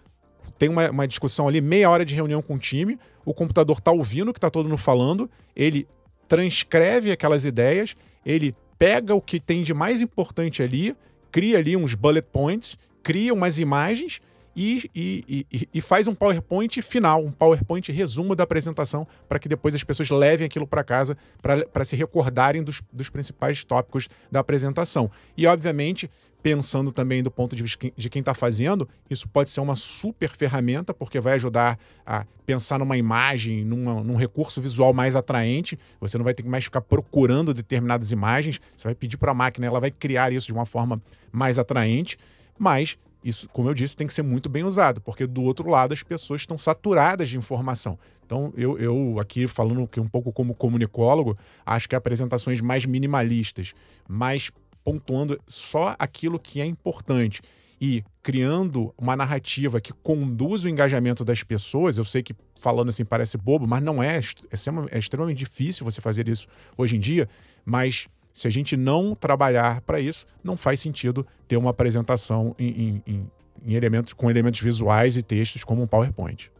tem 0.59 0.69
uma, 0.69 0.91
uma, 0.91 1.07
discussão 1.07 1.47
ali, 1.47 1.61
meia 1.61 1.89
hora 1.89 2.05
de 2.05 2.13
reunião 2.13 2.41
com 2.41 2.55
o 2.55 2.59
time, 2.59 2.99
o 3.25 3.33
computador 3.33 3.77
está 3.77 3.91
ouvindo 3.91 4.29
o 4.29 4.33
que 4.33 4.37
está 4.37 4.49
todo 4.49 4.67
mundo 4.67 4.77
falando, 4.77 5.29
ele 5.55 5.87
transcreve 6.27 7.11
aquelas 7.11 7.45
ideias, 7.45 7.95
ele 8.25 8.53
pega 8.77 9.15
o 9.15 9.21
que 9.21 9.39
tem 9.39 9.63
de 9.63 9.73
mais 9.73 10.01
importante 10.01 10.61
ali, 10.61 10.93
cria 11.31 11.57
ali 11.57 11.77
uns 11.77 11.95
bullet 11.95 12.27
points, 12.31 12.77
cria 13.01 13.33
umas 13.33 13.57
imagens 13.57 14.21
e, 14.55 14.89
e, 14.93 15.45
e, 15.51 15.69
e 15.73 15.81
faz 15.81 16.07
um 16.07 16.13
PowerPoint 16.13 16.81
final, 16.81 17.23
um 17.23 17.31
PowerPoint 17.31 17.89
resumo 17.91 18.35
da 18.35 18.43
apresentação, 18.43 19.07
para 19.27 19.39
que 19.39 19.47
depois 19.47 19.73
as 19.73 19.83
pessoas 19.83 20.09
levem 20.09 20.45
aquilo 20.45 20.67
para 20.67 20.83
casa 20.83 21.17
para 21.41 21.85
se 21.85 21.95
recordarem 21.95 22.61
dos, 22.61 22.81
dos 22.91 23.09
principais 23.09 23.63
tópicos 23.63 24.09
da 24.29 24.41
apresentação. 24.41 25.09
E, 25.37 25.47
obviamente, 25.47 26.09
pensando 26.41 26.91
também 26.91 27.21
do 27.21 27.29
ponto 27.29 27.55
de 27.55 27.63
vista 27.63 27.91
de 27.95 28.09
quem 28.09 28.21
está 28.21 28.33
fazendo, 28.33 28.87
isso 29.09 29.27
pode 29.27 29.49
ser 29.49 29.59
uma 29.59 29.75
super 29.75 30.29
ferramenta, 30.29 30.93
porque 30.93 31.19
vai 31.19 31.33
ajudar 31.33 31.77
a 32.05 32.25
pensar 32.45 32.79
numa 32.79 32.97
imagem, 32.97 33.65
numa, 33.65 34.01
num 34.01 34.15
recurso 34.15 34.61
visual 34.61 34.93
mais 34.93 35.15
atraente. 35.15 35.77
Você 35.99 36.17
não 36.17 36.23
vai 36.23 36.33
ter 36.33 36.43
que 36.43 36.49
mais 36.49 36.63
ficar 36.63 36.81
procurando 36.81 37.53
determinadas 37.53 38.11
imagens, 38.11 38.59
você 38.75 38.87
vai 38.87 38.95
pedir 38.95 39.17
para 39.17 39.31
a 39.31 39.35
máquina, 39.35 39.67
ela 39.67 39.79
vai 39.79 39.91
criar 39.91 40.31
isso 40.31 40.47
de 40.47 40.53
uma 40.53 40.65
forma 40.65 41.01
mais 41.31 41.59
atraente, 41.59 42.17
mas 42.57 42.97
isso, 43.23 43.49
como 43.49 43.69
eu 43.69 43.73
disse, 43.73 43.97
tem 43.97 44.07
que 44.07 44.13
ser 44.13 44.21
muito 44.21 44.47
bem 44.47 44.63
usado, 44.63 45.01
porque 45.01 45.27
do 45.27 45.43
outro 45.43 45.69
lado 45.69 45.93
as 45.93 46.01
pessoas 46.01 46.41
estão 46.41 46.57
saturadas 46.57 47.27
de 47.27 47.37
informação. 47.37 47.99
Então, 48.25 48.53
eu, 48.55 48.77
eu 48.77 49.19
aqui 49.19 49.47
falando 49.47 49.85
que 49.87 49.99
um 49.99 50.07
pouco 50.07 50.31
como 50.31 50.53
comunicólogo, 50.53 51.37
acho 51.65 51.89
que 51.89 51.95
apresentações 51.95 52.61
mais 52.61 52.85
minimalistas, 52.85 53.73
mais 54.07 54.51
pontuando 54.83 55.39
só 55.47 55.95
aquilo 55.99 56.39
que 56.39 56.61
é 56.61 56.65
importante 56.65 57.41
e 57.81 58.03
criando 58.21 58.93
uma 58.97 59.15
narrativa 59.15 59.79
que 59.79 59.93
conduz 59.93 60.63
o 60.63 60.69
engajamento 60.69 61.23
das 61.23 61.43
pessoas. 61.43 61.97
Eu 61.97 62.03
sei 62.03 62.21
que 62.21 62.35
falando 62.59 62.89
assim 62.89 63.05
parece 63.05 63.37
bobo, 63.37 63.65
mas 63.65 63.81
não 63.81 64.03
é. 64.03 64.17
É, 64.17 64.95
é 64.95 64.99
extremamente 64.99 65.37
difícil 65.37 65.85
você 65.85 66.01
fazer 66.01 66.27
isso 66.27 66.47
hoje 66.77 66.97
em 66.97 66.99
dia. 66.99 67.29
Mas 67.63 68.07
se 68.33 68.47
a 68.47 68.51
gente 68.51 68.75
não 68.75 69.15
trabalhar 69.15 69.81
para 69.81 69.99
isso, 69.99 70.25
não 70.43 70.57
faz 70.57 70.79
sentido 70.79 71.25
ter 71.47 71.57
uma 71.57 71.69
apresentação 71.69 72.53
em, 72.59 73.01
em, 73.07 73.31
em, 73.65 73.73
elementos, 73.73 74.13
com 74.13 74.29
elementos 74.29 74.59
visuais 74.59 75.15
e 75.15 75.23
textos 75.23 75.63
como 75.63 75.81
um 75.81 75.87
PowerPoint. 75.87 76.51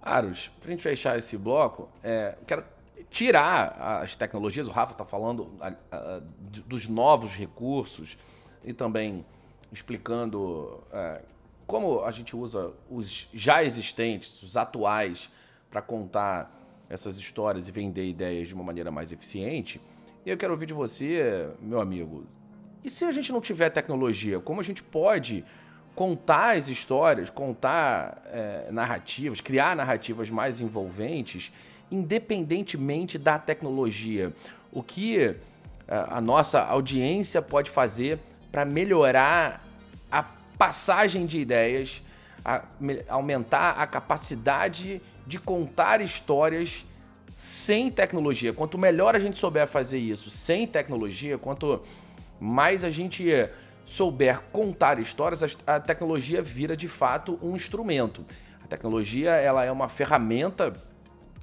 Aros, 0.00 0.50
para 0.60 0.68
a 0.68 0.70
gente 0.70 0.82
fechar 0.82 1.18
esse 1.18 1.36
bloco, 1.36 1.88
é, 2.02 2.36
quero 2.46 2.64
tirar 3.10 4.00
as 4.02 4.14
tecnologias, 4.14 4.68
o 4.68 4.70
Rafa 4.70 4.92
está 4.92 5.04
falando 5.04 5.50
a, 5.60 5.72
a, 5.90 6.20
dos 6.66 6.86
novos 6.86 7.34
recursos 7.34 8.16
e 8.64 8.72
também 8.72 9.24
explicando 9.72 10.82
é, 10.92 11.22
como 11.66 12.04
a 12.04 12.10
gente 12.10 12.34
usa 12.34 12.72
os 12.90 13.28
já 13.32 13.62
existentes, 13.62 14.42
os 14.42 14.56
atuais, 14.56 15.30
para 15.70 15.82
contar 15.82 16.54
essas 16.88 17.18
histórias 17.18 17.68
e 17.68 17.72
vender 17.72 18.08
ideias 18.08 18.48
de 18.48 18.54
uma 18.54 18.64
maneira 18.64 18.90
mais 18.90 19.12
eficiente. 19.12 19.80
E 20.24 20.30
eu 20.30 20.36
quero 20.36 20.52
ouvir 20.52 20.66
de 20.66 20.74
você, 20.74 21.50
meu 21.60 21.80
amigo, 21.80 22.26
e 22.82 22.88
se 22.88 23.04
a 23.04 23.12
gente 23.12 23.32
não 23.32 23.40
tiver 23.40 23.70
tecnologia, 23.70 24.40
como 24.40 24.60
a 24.60 24.64
gente 24.64 24.82
pode 24.82 25.44
contar 25.94 26.56
as 26.56 26.68
histórias, 26.68 27.28
contar 27.28 28.22
é, 28.26 28.68
narrativas, 28.70 29.40
criar 29.40 29.74
narrativas 29.74 30.30
mais 30.30 30.60
envolventes 30.60 31.52
independentemente 31.90 33.18
da 33.18 33.38
tecnologia. 33.38 34.32
O 34.72 34.82
que 34.82 35.36
a 35.88 36.20
nossa 36.20 36.60
audiência 36.60 37.40
pode 37.40 37.70
fazer 37.70 38.18
para 38.52 38.64
melhorar 38.64 39.66
a 40.10 40.22
passagem 40.22 41.24
de 41.24 41.38
ideias, 41.38 42.02
a, 42.44 42.62
aumentar 43.08 43.70
a 43.70 43.86
capacidade 43.86 45.00
de 45.26 45.38
contar 45.38 46.00
histórias 46.00 46.84
sem 47.34 47.90
tecnologia. 47.90 48.52
Quanto 48.52 48.76
melhor 48.76 49.14
a 49.14 49.18
gente 49.18 49.38
souber 49.38 49.66
fazer 49.66 49.98
isso 49.98 50.28
sem 50.28 50.66
tecnologia, 50.66 51.38
quanto 51.38 51.82
mais 52.38 52.84
a 52.84 52.90
gente 52.90 53.32
souber 53.84 54.40
contar 54.52 54.98
histórias, 54.98 55.56
a 55.66 55.80
tecnologia 55.80 56.42
vira 56.42 56.76
de 56.76 56.88
fato 56.88 57.38
um 57.42 57.56
instrumento. 57.56 58.24
A 58.62 58.66
tecnologia 58.66 59.30
ela 59.30 59.64
é 59.64 59.72
uma 59.72 59.88
ferramenta 59.88 60.72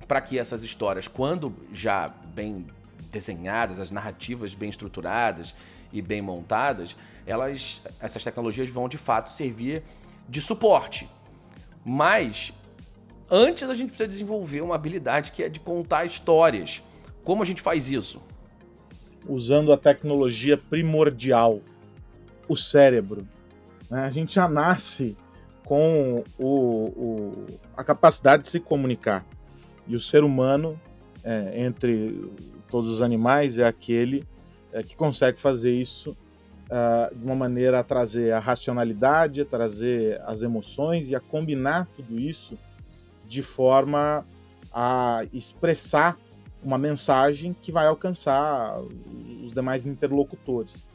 para 0.07 0.21
que 0.21 0.37
essas 0.37 0.63
histórias, 0.63 1.07
quando 1.07 1.55
já 1.71 2.09
bem 2.09 2.65
desenhadas, 3.11 3.79
as 3.79 3.91
narrativas 3.91 4.53
bem 4.53 4.69
estruturadas 4.69 5.55
e 5.91 6.01
bem 6.01 6.21
montadas, 6.21 6.95
elas, 7.25 7.81
essas 7.99 8.23
tecnologias 8.23 8.69
vão 8.69 8.89
de 8.89 8.97
fato 8.97 9.31
servir 9.31 9.83
de 10.27 10.41
suporte. 10.41 11.09
Mas 11.83 12.53
antes 13.29 13.69
a 13.69 13.73
gente 13.73 13.89
precisa 13.89 14.07
desenvolver 14.07 14.61
uma 14.61 14.75
habilidade 14.75 15.31
que 15.31 15.43
é 15.43 15.49
de 15.49 15.59
contar 15.59 16.05
histórias. 16.05 16.83
Como 17.23 17.41
a 17.41 17.45
gente 17.45 17.61
faz 17.61 17.89
isso? 17.89 18.21
Usando 19.27 19.71
a 19.71 19.77
tecnologia 19.77 20.57
primordial, 20.57 21.61
o 22.47 22.55
cérebro. 22.55 23.27
Né? 23.89 24.01
A 24.01 24.09
gente 24.09 24.35
já 24.35 24.47
nasce 24.47 25.17
com 25.63 26.23
o, 26.37 26.45
o, 26.45 27.45
a 27.75 27.83
capacidade 27.83 28.43
de 28.43 28.49
se 28.49 28.59
comunicar. 28.59 29.25
E 29.87 29.95
o 29.95 29.99
ser 29.99 30.23
humano, 30.23 30.79
é, 31.23 31.63
entre 31.65 32.29
todos 32.69 32.87
os 32.87 33.01
animais, 33.01 33.57
é 33.57 33.65
aquele 33.65 34.25
é, 34.71 34.81
que 34.83 34.95
consegue 34.95 35.39
fazer 35.39 35.71
isso 35.71 36.17
uh, 36.65 37.15
de 37.15 37.23
uma 37.23 37.35
maneira 37.35 37.79
a 37.79 37.83
trazer 37.83 38.31
a 38.31 38.39
racionalidade, 38.39 39.41
a 39.41 39.45
trazer 39.45 40.21
as 40.25 40.41
emoções 40.41 41.09
e 41.09 41.15
a 41.15 41.19
combinar 41.19 41.87
tudo 41.87 42.19
isso 42.19 42.57
de 43.27 43.41
forma 43.41 44.25
a 44.71 45.25
expressar 45.31 46.17
uma 46.63 46.77
mensagem 46.77 47.55
que 47.61 47.71
vai 47.71 47.87
alcançar 47.87 48.81
os 49.43 49.51
demais 49.51 49.85
interlocutores. 49.85 50.85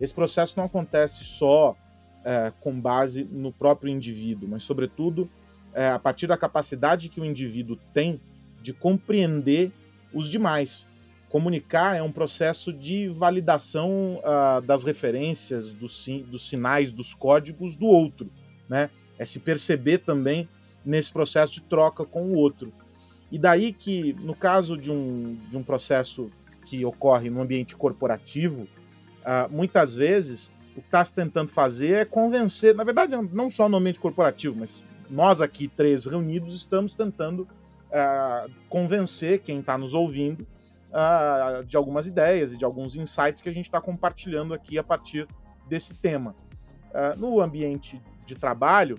Esse 0.00 0.14
processo 0.14 0.54
não 0.56 0.64
acontece 0.64 1.24
só 1.24 1.76
é, 2.24 2.52
com 2.60 2.80
base 2.80 3.24
no 3.24 3.52
próprio 3.52 3.92
indivíduo, 3.92 4.48
mas, 4.48 4.62
sobretudo, 4.62 5.30
é, 5.72 5.90
a 5.90 5.98
partir 5.98 6.26
da 6.26 6.36
capacidade 6.36 7.08
que 7.08 7.20
o 7.20 7.24
indivíduo 7.24 7.76
tem 7.92 8.20
de 8.62 8.72
compreender 8.72 9.72
os 10.12 10.28
demais. 10.28 10.86
Comunicar 11.28 11.96
é 11.96 12.02
um 12.02 12.10
processo 12.10 12.72
de 12.72 13.08
validação 13.08 14.20
uh, 14.20 14.62
das 14.62 14.82
referências, 14.82 15.72
dos, 15.72 16.06
dos 16.26 16.48
sinais, 16.48 16.92
dos 16.92 17.12
códigos 17.12 17.76
do 17.76 17.86
outro. 17.86 18.30
Né? 18.68 18.88
É 19.18 19.26
se 19.26 19.38
perceber 19.38 19.98
também 19.98 20.48
nesse 20.84 21.12
processo 21.12 21.52
de 21.54 21.62
troca 21.62 22.04
com 22.04 22.22
o 22.22 22.34
outro. 22.34 22.72
E 23.30 23.38
daí 23.38 23.72
que, 23.72 24.14
no 24.14 24.34
caso 24.34 24.76
de 24.76 24.90
um, 24.90 25.38
de 25.50 25.56
um 25.56 25.62
processo 25.62 26.30
que 26.64 26.82
ocorre 26.84 27.28
no 27.28 27.42
ambiente 27.42 27.76
corporativo, 27.76 28.62
uh, 28.62 29.50
muitas 29.50 29.94
vezes 29.94 30.50
o 30.74 30.80
que 30.80 30.86
está 30.86 31.04
se 31.04 31.14
tentando 31.14 31.50
fazer 31.50 31.92
é 31.92 32.04
convencer, 32.04 32.74
na 32.74 32.84
verdade, 32.84 33.14
não 33.32 33.50
só 33.50 33.68
no 33.68 33.76
ambiente 33.76 34.00
corporativo, 34.00 34.56
mas 34.56 34.82
nós 35.10 35.42
aqui 35.42 35.68
três 35.68 36.06
reunidos 36.06 36.54
estamos 36.54 36.94
tentando 36.94 37.46
uh, 37.88 38.50
convencer 38.68 39.40
quem 39.40 39.60
está 39.60 39.76
nos 39.76 39.94
ouvindo 39.94 40.46
uh, 40.90 41.64
de 41.64 41.76
algumas 41.76 42.06
ideias 42.06 42.52
e 42.52 42.56
de 42.56 42.64
alguns 42.64 42.96
insights 42.96 43.40
que 43.40 43.48
a 43.48 43.52
gente 43.52 43.66
está 43.66 43.80
compartilhando 43.80 44.54
aqui 44.54 44.78
a 44.78 44.84
partir 44.84 45.26
desse 45.68 45.92
tema. 45.94 46.34
no 47.18 47.42
ambiente 47.42 48.00
de 48.24 48.34
trabalho, 48.34 48.98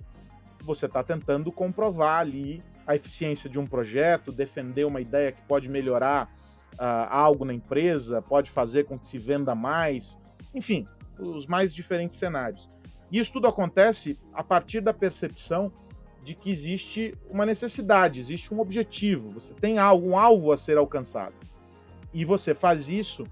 você 0.62 0.86
está 0.86 1.02
tentando 1.02 1.50
comprovar 1.50 2.20
ali 2.20 2.62
a 2.86 2.94
eficiência 2.94 3.48
de 3.48 3.58
um 3.58 3.66
projeto, 3.66 4.32
defender 4.32 4.84
uma 4.84 5.00
ideia 5.00 5.32
que 5.32 5.42
pode 5.42 5.68
melhorar 5.68 6.26
uh, 6.74 7.06
algo 7.08 7.44
na 7.44 7.54
empresa, 7.54 8.20
pode 8.20 8.50
fazer 8.50 8.84
com 8.84 8.98
que 8.98 9.06
se 9.06 9.18
venda 9.18 9.54
mais, 9.54 10.18
enfim, 10.54 10.86
os 11.18 11.46
mais 11.46 11.74
diferentes 11.74 12.18
cenários. 12.18 12.68
E 13.10 13.18
isso 13.18 13.32
tudo 13.32 13.48
acontece 13.48 14.18
a 14.32 14.42
partir 14.42 14.80
da 14.80 14.94
percepção 14.94 15.72
de 16.22 16.34
que 16.34 16.50
existe 16.50 17.14
uma 17.28 17.46
necessidade, 17.46 18.20
existe 18.20 18.52
um 18.52 18.60
objetivo, 18.60 19.32
você 19.32 19.54
tem 19.54 19.78
algo, 19.78 20.10
um 20.10 20.18
alvo 20.18 20.52
a 20.52 20.56
ser 20.56 20.76
alcançado. 20.76 21.34
E 22.12 22.24
você 22.24 22.54
faz 22.54 22.88
isso 22.88 23.24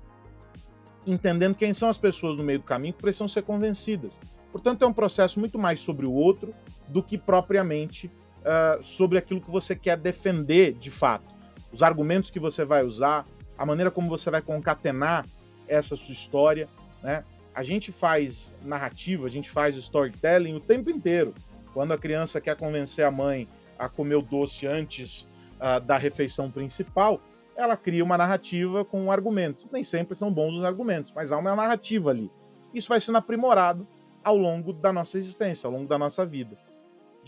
entendendo 1.07 1.55
quem 1.55 1.73
são 1.73 1.89
as 1.89 1.99
pessoas 1.99 2.37
no 2.37 2.43
meio 2.43 2.59
do 2.59 2.65
caminho 2.65 2.95
que 2.95 3.01
precisam 3.01 3.29
ser 3.29 3.43
convencidas. 3.43 4.21
Portanto, 4.53 4.85
é 4.85 4.87
um 4.87 4.93
processo 4.93 5.39
muito 5.39 5.59
mais 5.59 5.81
sobre 5.81 6.07
o 6.07 6.13
outro 6.13 6.55
do 6.89 7.03
que 7.03 7.19
propriamente 7.19 8.11
uh, 8.39 8.83
sobre 8.83 9.19
aquilo 9.19 9.41
que 9.41 9.51
você 9.51 9.75
quer 9.75 9.97
defender 9.97 10.73
de 10.73 10.91
fato. 10.91 11.35
Os 11.73 11.83
argumentos 11.83 12.31
que 12.31 12.41
você 12.41 12.65
vai 12.65 12.85
usar, 12.85 13.27
a 13.57 13.67
maneira 13.67 13.91
como 13.91 14.09
você 14.09 14.31
vai 14.31 14.41
concatenar 14.41 15.27
essa 15.67 15.97
sua 15.97 16.13
história. 16.13 16.69
Né? 17.03 17.25
A 17.55 17.63
gente 17.63 17.93
faz 17.93 18.55
narrativa, 18.63 19.27
a 19.27 19.31
gente 19.31 19.51
faz 19.51 19.77
storytelling 19.77 20.55
o 20.55 20.61
tempo 20.61 20.91
inteiro. 20.91 21.35
Quando 21.79 21.93
a 21.93 21.99
criança 21.99 22.41
quer 22.41 22.57
convencer 22.57 23.05
a 23.05 23.11
mãe 23.11 23.49
a 23.79 23.89
comer 23.89 24.17
o 24.17 24.23
doce 24.23 24.67
antes 24.67 25.29
uh, 25.61 25.81
da 25.81 25.97
refeição 25.97 26.51
principal, 26.51 27.21
ela 27.57 27.77
cria 27.77 28.03
uma 28.03 28.19
narrativa 28.19 28.85
com 28.85 29.03
um 29.03 29.13
argumento. 29.13 29.69
Nem 29.71 29.85
sempre 29.85 30.17
são 30.17 30.33
bons 30.33 30.55
os 30.55 30.65
argumentos, 30.65 31.13
mas 31.15 31.31
há 31.31 31.39
uma 31.39 31.55
narrativa 31.55 32.11
ali. 32.11 32.31
Isso 32.75 32.89
vai 32.89 33.01
sendo 33.01 33.19
aprimorado 33.19 33.87
ao 34.25 34.37
longo 34.37 34.73
da 34.73 34.93
nossa 34.93 35.19
existência, 35.19 35.69
ao 35.69 35.73
longo 35.73 35.87
da 35.87 35.97
nossa 35.97 36.27
vida 36.27 36.59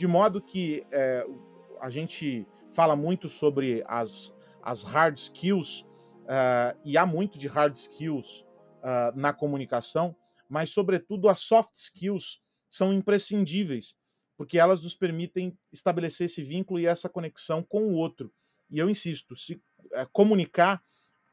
de 0.00 0.06
modo 0.06 0.40
que 0.40 0.82
é, 0.90 1.26
a 1.78 1.90
gente 1.90 2.46
fala 2.72 2.96
muito 2.96 3.28
sobre 3.28 3.84
as, 3.86 4.34
as 4.62 4.82
hard 4.82 5.14
skills, 5.18 5.82
uh, 6.24 6.74
e 6.86 6.96
há 6.96 7.04
muito 7.04 7.38
de 7.38 7.46
hard 7.46 7.74
skills 7.76 8.46
uh, 8.82 9.14
na 9.14 9.32
comunicação, 9.34 10.16
mas, 10.48 10.70
sobretudo, 10.70 11.28
as 11.28 11.40
soft 11.40 11.74
skills 11.74 12.40
são 12.66 12.94
imprescindíveis, 12.94 13.94
porque 14.40 14.58
elas 14.58 14.82
nos 14.82 14.94
permitem 14.94 15.54
estabelecer 15.70 16.24
esse 16.24 16.42
vínculo 16.42 16.80
e 16.80 16.86
essa 16.86 17.10
conexão 17.10 17.62
com 17.62 17.82
o 17.82 17.92
outro. 17.92 18.32
E 18.70 18.78
eu 18.78 18.88
insisto, 18.88 19.36
se 19.36 19.54
uh, 19.54 20.08
comunicar 20.14 20.82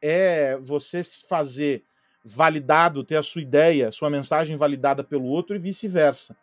é 0.02 0.58
você 0.58 1.02
fazer 1.30 1.86
validado, 2.22 3.06
ter 3.06 3.16
a 3.16 3.24
sua 3.24 3.42
ideia, 3.42 3.94
sua 3.94 4.10
mensagem 4.10 4.58
validada 4.58 5.06
pelo 5.06 5.24
outro 5.24 5.56
e 5.56 5.60
vice-versa 5.60 6.36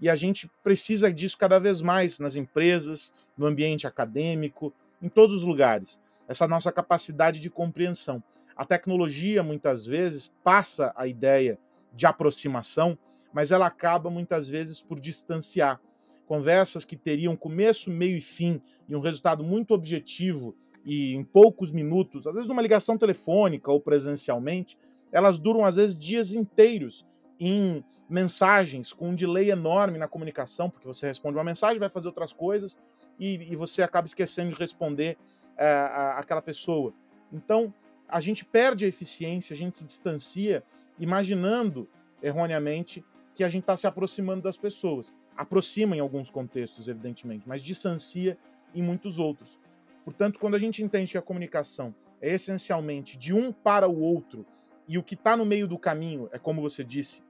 e 0.00 0.08
a 0.08 0.14
gente 0.14 0.48
precisa 0.62 1.12
disso 1.12 1.38
cada 1.38 1.58
vez 1.58 1.80
mais 1.80 2.18
nas 2.18 2.36
empresas, 2.36 3.12
no 3.36 3.46
ambiente 3.46 3.86
acadêmico, 3.86 4.72
em 5.00 5.08
todos 5.08 5.34
os 5.34 5.44
lugares. 5.44 6.00
Essa 6.28 6.46
nossa 6.46 6.72
capacidade 6.72 7.40
de 7.40 7.50
compreensão. 7.50 8.22
A 8.56 8.64
tecnologia, 8.64 9.42
muitas 9.42 9.84
vezes, 9.84 10.30
passa 10.44 10.92
a 10.96 11.06
ideia 11.06 11.58
de 11.92 12.06
aproximação, 12.06 12.98
mas 13.32 13.50
ela 13.50 13.66
acaba, 13.66 14.10
muitas 14.10 14.48
vezes, 14.48 14.80
por 14.80 15.00
distanciar. 15.00 15.80
Conversas 16.26 16.84
que 16.84 16.96
teriam 16.96 17.36
começo, 17.36 17.90
meio 17.90 18.16
e 18.16 18.20
fim 18.20 18.60
e 18.88 18.96
um 18.96 19.00
resultado 19.00 19.44
muito 19.44 19.74
objetivo 19.74 20.56
e 20.84 21.14
em 21.14 21.24
poucos 21.24 21.72
minutos, 21.72 22.26
às 22.26 22.34
vezes 22.34 22.48
numa 22.48 22.60
ligação 22.60 22.98
telefônica 22.98 23.70
ou 23.70 23.80
presencialmente, 23.80 24.76
elas 25.10 25.38
duram, 25.38 25.64
às 25.64 25.76
vezes, 25.76 25.96
dias 25.96 26.32
inteiros 26.32 27.06
em 27.38 27.84
mensagens 28.08 28.92
com 28.92 29.10
um 29.10 29.14
delay 29.14 29.50
enorme 29.50 29.96
na 29.96 30.08
comunicação, 30.08 30.68
porque 30.68 30.86
você 30.86 31.06
responde 31.06 31.36
uma 31.36 31.44
mensagem, 31.44 31.78
vai 31.78 31.88
fazer 31.88 32.08
outras 32.08 32.32
coisas 32.32 32.78
e, 33.18 33.52
e 33.52 33.56
você 33.56 33.82
acaba 33.82 34.06
esquecendo 34.06 34.50
de 34.50 34.56
responder 34.56 35.16
é, 35.56 35.66
a, 35.66 36.18
aquela 36.18 36.42
pessoa. 36.42 36.92
Então, 37.32 37.72
a 38.08 38.20
gente 38.20 38.44
perde 38.44 38.84
a 38.84 38.88
eficiência, 38.88 39.54
a 39.54 39.56
gente 39.56 39.78
se 39.78 39.84
distancia, 39.84 40.62
imaginando 40.98 41.88
erroneamente 42.22 43.04
que 43.34 43.42
a 43.42 43.48
gente 43.48 43.62
está 43.62 43.76
se 43.76 43.86
aproximando 43.86 44.42
das 44.42 44.58
pessoas. 44.58 45.14
Aproxima 45.36 45.96
em 45.96 46.00
alguns 46.00 46.30
contextos, 46.30 46.88
evidentemente, 46.88 47.44
mas 47.46 47.62
distancia 47.62 48.38
em 48.74 48.82
muitos 48.82 49.18
outros. 49.18 49.58
Portanto, 50.04 50.38
quando 50.38 50.54
a 50.54 50.58
gente 50.58 50.82
entende 50.82 51.12
que 51.12 51.18
a 51.18 51.22
comunicação 51.22 51.94
é 52.20 52.34
essencialmente 52.34 53.16
de 53.16 53.32
um 53.32 53.52
para 53.52 53.88
o 53.88 54.00
outro 54.00 54.46
e 54.86 54.98
o 54.98 55.02
que 55.02 55.14
está 55.14 55.36
no 55.36 55.44
meio 55.44 55.66
do 55.66 55.78
caminho 55.78 56.28
é, 56.32 56.38
como 56.38 56.60
você 56.60 56.84
disse, 56.84 57.22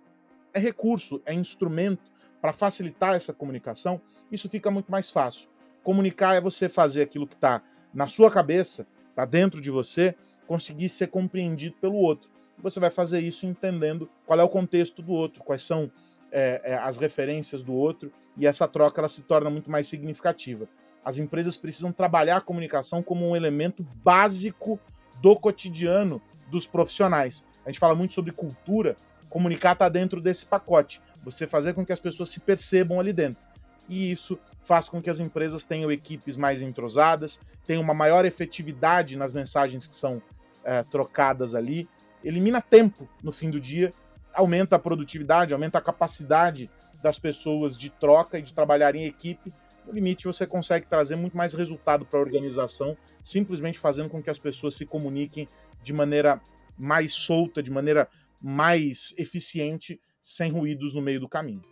é 0.52 0.58
recurso, 0.58 1.22
é 1.24 1.32
instrumento 1.32 2.12
para 2.40 2.52
facilitar 2.52 3.14
essa 3.14 3.32
comunicação, 3.32 4.00
isso 4.30 4.48
fica 4.48 4.70
muito 4.70 4.90
mais 4.90 5.10
fácil. 5.10 5.48
Comunicar 5.82 6.34
é 6.34 6.40
você 6.40 6.68
fazer 6.68 7.02
aquilo 7.02 7.26
que 7.26 7.34
está 7.34 7.62
na 7.92 8.06
sua 8.06 8.30
cabeça, 8.30 8.86
está 9.10 9.24
dentro 9.24 9.60
de 9.60 9.70
você, 9.70 10.14
conseguir 10.46 10.88
ser 10.88 11.08
compreendido 11.08 11.76
pelo 11.80 11.96
outro. 11.96 12.30
Você 12.58 12.78
vai 12.78 12.90
fazer 12.90 13.20
isso 13.20 13.46
entendendo 13.46 14.08
qual 14.26 14.38
é 14.38 14.42
o 14.42 14.48
contexto 14.48 15.02
do 15.02 15.12
outro, 15.12 15.42
quais 15.42 15.62
são 15.62 15.90
é, 16.36 16.60
é, 16.64 16.74
as 16.74 16.98
referências 16.98 17.62
do 17.62 17.72
outro, 17.72 18.12
e 18.36 18.44
essa 18.44 18.66
troca 18.66 19.00
ela 19.00 19.08
se 19.08 19.22
torna 19.22 19.48
muito 19.48 19.70
mais 19.70 19.86
significativa. 19.86 20.68
As 21.04 21.16
empresas 21.16 21.56
precisam 21.56 21.92
trabalhar 21.92 22.38
a 22.38 22.40
comunicação 22.40 23.04
como 23.04 23.30
um 23.30 23.36
elemento 23.36 23.86
básico 24.02 24.80
do 25.22 25.36
cotidiano 25.36 26.20
dos 26.50 26.66
profissionais. 26.66 27.44
A 27.64 27.70
gente 27.70 27.78
fala 27.78 27.94
muito 27.94 28.12
sobre 28.12 28.32
cultura, 28.32 28.96
comunicar 29.30 29.74
está 29.74 29.88
dentro 29.88 30.20
desse 30.20 30.44
pacote. 30.44 31.00
Você 31.22 31.46
fazer 31.46 31.72
com 31.72 31.86
que 31.86 31.92
as 31.92 32.00
pessoas 32.00 32.30
se 32.30 32.40
percebam 32.40 32.98
ali 32.98 33.12
dentro. 33.12 33.44
E 33.88 34.10
isso 34.10 34.36
faz 34.60 34.88
com 34.88 35.00
que 35.00 35.10
as 35.10 35.20
empresas 35.20 35.64
tenham 35.64 35.92
equipes 35.92 36.36
mais 36.36 36.62
entrosadas, 36.62 37.38
tenham 37.64 37.82
uma 37.82 37.94
maior 37.94 38.24
efetividade 38.24 39.16
nas 39.16 39.32
mensagens 39.32 39.86
que 39.86 39.94
são 39.94 40.20
é, 40.64 40.82
trocadas 40.82 41.54
ali, 41.54 41.88
elimina 42.24 42.60
tempo 42.60 43.08
no 43.22 43.30
fim 43.30 43.50
do 43.50 43.60
dia, 43.60 43.92
aumenta 44.34 44.76
a 44.76 44.78
produtividade, 44.78 45.52
aumenta 45.52 45.78
a 45.78 45.80
capacidade 45.80 46.70
das 47.02 47.18
pessoas 47.18 47.76
de 47.76 47.90
troca 47.90 48.38
e 48.38 48.42
de 48.42 48.52
trabalhar 48.52 48.94
em 48.94 49.04
equipe. 49.04 49.52
No 49.86 49.92
limite, 49.92 50.26
você 50.26 50.46
consegue 50.46 50.86
trazer 50.86 51.16
muito 51.16 51.36
mais 51.36 51.52
resultado 51.54 52.06
para 52.06 52.18
a 52.18 52.22
organização, 52.22 52.96
simplesmente 53.22 53.78
fazendo 53.78 54.08
com 54.08 54.22
que 54.22 54.30
as 54.30 54.38
pessoas 54.38 54.74
se 54.74 54.86
comuniquem 54.86 55.48
de 55.82 55.92
maneira 55.92 56.40
mais 56.76 57.12
solta, 57.12 57.62
de 57.62 57.70
maneira 57.70 58.08
mais 58.40 59.14
eficiente, 59.18 60.00
sem 60.20 60.50
ruídos 60.50 60.94
no 60.94 61.02
meio 61.02 61.20
do 61.20 61.28
caminho. 61.28 61.62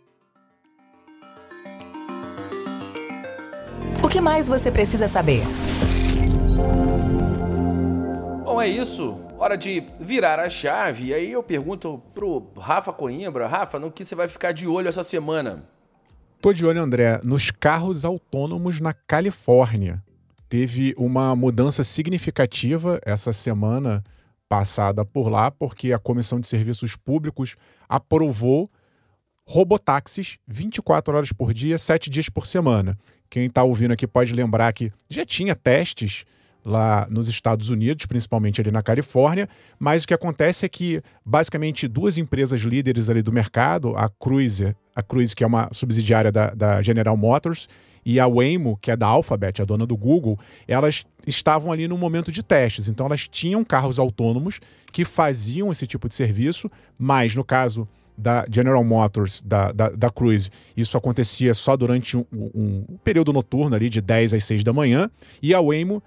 O 4.03 4.07
que 4.07 4.21
mais 4.21 4.47
você 4.47 4.71
precisa 4.71 5.07
saber? 5.07 5.41
Bom, 8.53 8.61
é 8.61 8.67
isso. 8.67 9.17
Hora 9.39 9.57
de 9.57 9.83
virar 9.99 10.37
a 10.37 10.47
chave. 10.47 11.05
E 11.05 11.13
aí 11.15 11.31
eu 11.31 11.41
pergunto 11.41 11.99
pro 12.13 12.51
Rafa 12.55 12.93
Coimbra, 12.93 13.47
Rafa, 13.47 13.79
no 13.79 13.91
que 13.91 14.05
você 14.05 14.13
vai 14.13 14.27
ficar 14.27 14.51
de 14.51 14.67
olho 14.67 14.87
essa 14.87 15.03
semana? 15.03 15.67
Tô 16.39 16.53
de 16.53 16.63
olho, 16.63 16.79
André, 16.79 17.19
nos 17.23 17.49
carros 17.49 18.05
autônomos 18.05 18.79
na 18.79 18.93
Califórnia. 18.93 20.03
Teve 20.47 20.93
uma 20.99 21.35
mudança 21.35 21.83
significativa 21.83 23.01
essa 23.03 23.33
semana 23.33 24.03
passada 24.47 25.03
por 25.03 25.29
lá, 25.29 25.49
porque 25.49 25.91
a 25.91 25.97
Comissão 25.97 26.39
de 26.39 26.47
Serviços 26.47 26.95
Públicos 26.95 27.55
aprovou 27.89 28.69
robotáxis 29.47 30.37
24 30.47 31.17
horas 31.17 31.31
por 31.31 31.55
dia, 31.55 31.79
7 31.79 32.07
dias 32.07 32.29
por 32.29 32.45
semana. 32.45 32.99
Quem 33.31 33.45
está 33.47 33.63
ouvindo 33.63 33.93
aqui 33.93 34.05
pode 34.05 34.31
lembrar 34.31 34.71
que 34.73 34.91
já 35.09 35.25
tinha 35.25 35.55
testes 35.55 36.23
lá 36.65 37.07
nos 37.09 37.27
Estados 37.27 37.69
Unidos, 37.69 38.05
principalmente 38.05 38.61
ali 38.61 38.71
na 38.71 38.81
Califórnia, 38.81 39.49
mas 39.79 40.03
o 40.03 40.07
que 40.07 40.13
acontece 40.13 40.65
é 40.65 40.69
que 40.69 41.01
basicamente 41.25 41.87
duas 41.87 42.17
empresas 42.17 42.61
líderes 42.61 43.09
ali 43.09 43.21
do 43.21 43.31
mercado, 43.31 43.95
a 43.95 44.09
Cruise, 44.09 44.75
a 44.95 45.03
Cruise 45.03 45.35
que 45.35 45.43
é 45.43 45.47
uma 45.47 45.69
subsidiária 45.71 46.31
da, 46.31 46.51
da 46.51 46.81
General 46.81 47.17
Motors, 47.17 47.67
e 48.05 48.19
a 48.19 48.27
Waymo, 48.27 48.77
que 48.81 48.91
é 48.91 48.97
da 48.97 49.07
Alphabet, 49.07 49.61
a 49.61 49.65
dona 49.65 49.85
do 49.85 49.95
Google, 49.95 50.37
elas 50.67 51.05
estavam 51.25 51.71
ali 51.71 51.87
no 51.87 51.97
momento 51.97 52.31
de 52.31 52.43
testes. 52.43 52.89
Então 52.89 53.05
elas 53.05 53.27
tinham 53.27 53.63
carros 53.63 53.97
autônomos 53.97 54.59
que 54.91 55.05
faziam 55.05 55.71
esse 55.71 55.87
tipo 55.87 56.09
de 56.09 56.15
serviço, 56.15 56.69
mas 56.97 57.35
no 57.35 57.43
caso 57.43 57.87
da 58.17 58.45
General 58.49 58.83
Motors, 58.83 59.41
da, 59.43 59.71
da, 59.71 59.89
da 59.89 60.09
Cruise, 60.09 60.49
isso 60.77 60.97
acontecia 60.97 61.53
só 61.53 61.75
durante 61.75 62.15
um, 62.15 62.25
um, 62.31 62.85
período 63.03 63.33
noturno 63.33 63.75
ali 63.75 63.89
de 63.89 64.01
10 64.01 64.35
às 64.35 64.43
6 64.43 64.63
da 64.63 64.71
manhã, 64.71 65.09
e 65.41 65.53
a 65.53 65.59
Waymo 65.59 66.01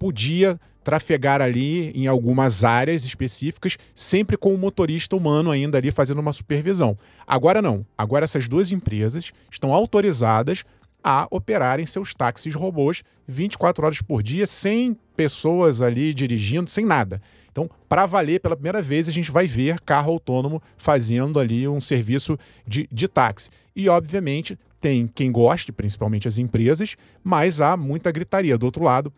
podia 0.00 0.58
trafegar 0.82 1.42
ali 1.42 1.90
em 1.90 2.06
algumas 2.06 2.64
áreas 2.64 3.04
específicas, 3.04 3.76
sempre 3.94 4.34
com 4.38 4.54
o 4.54 4.58
motorista 4.58 5.14
humano 5.14 5.50
ainda 5.50 5.76
ali 5.76 5.90
fazendo 5.90 6.20
uma 6.20 6.32
supervisão. 6.32 6.96
Agora 7.26 7.60
não. 7.60 7.84
Agora 7.98 8.24
essas 8.24 8.48
duas 8.48 8.72
empresas 8.72 9.30
estão 9.50 9.74
autorizadas 9.74 10.64
a 11.04 11.28
operarem 11.30 11.84
seus 11.84 12.14
táxis 12.14 12.54
robôs 12.54 13.02
24 13.28 13.84
horas 13.84 14.00
por 14.00 14.22
dia, 14.22 14.46
sem 14.46 14.96
pessoas 15.14 15.82
ali 15.82 16.14
dirigindo, 16.14 16.70
sem 16.70 16.86
nada. 16.86 17.20
Então, 17.52 17.68
para 17.86 18.06
valer, 18.06 18.40
pela 18.40 18.56
primeira 18.56 18.80
vez, 18.80 19.06
a 19.06 19.12
gente 19.12 19.30
vai 19.30 19.46
ver 19.46 19.80
carro 19.80 20.12
autônomo 20.12 20.62
fazendo 20.78 21.38
ali 21.38 21.68
um 21.68 21.80
serviço 21.80 22.38
de, 22.66 22.88
de 22.90 23.06
táxi. 23.06 23.50
E, 23.76 23.88
obviamente, 23.88 24.58
tem 24.80 25.06
quem 25.06 25.30
goste, 25.30 25.72
principalmente 25.72 26.26
as 26.26 26.38
empresas, 26.38 26.96
mas 27.22 27.60
há 27.60 27.76
muita 27.76 28.10
gritaria. 28.10 28.56
Do 28.56 28.64
outro 28.64 28.84
lado, 28.84 29.12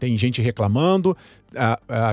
tem 0.00 0.16
gente 0.16 0.40
reclamando, 0.40 1.14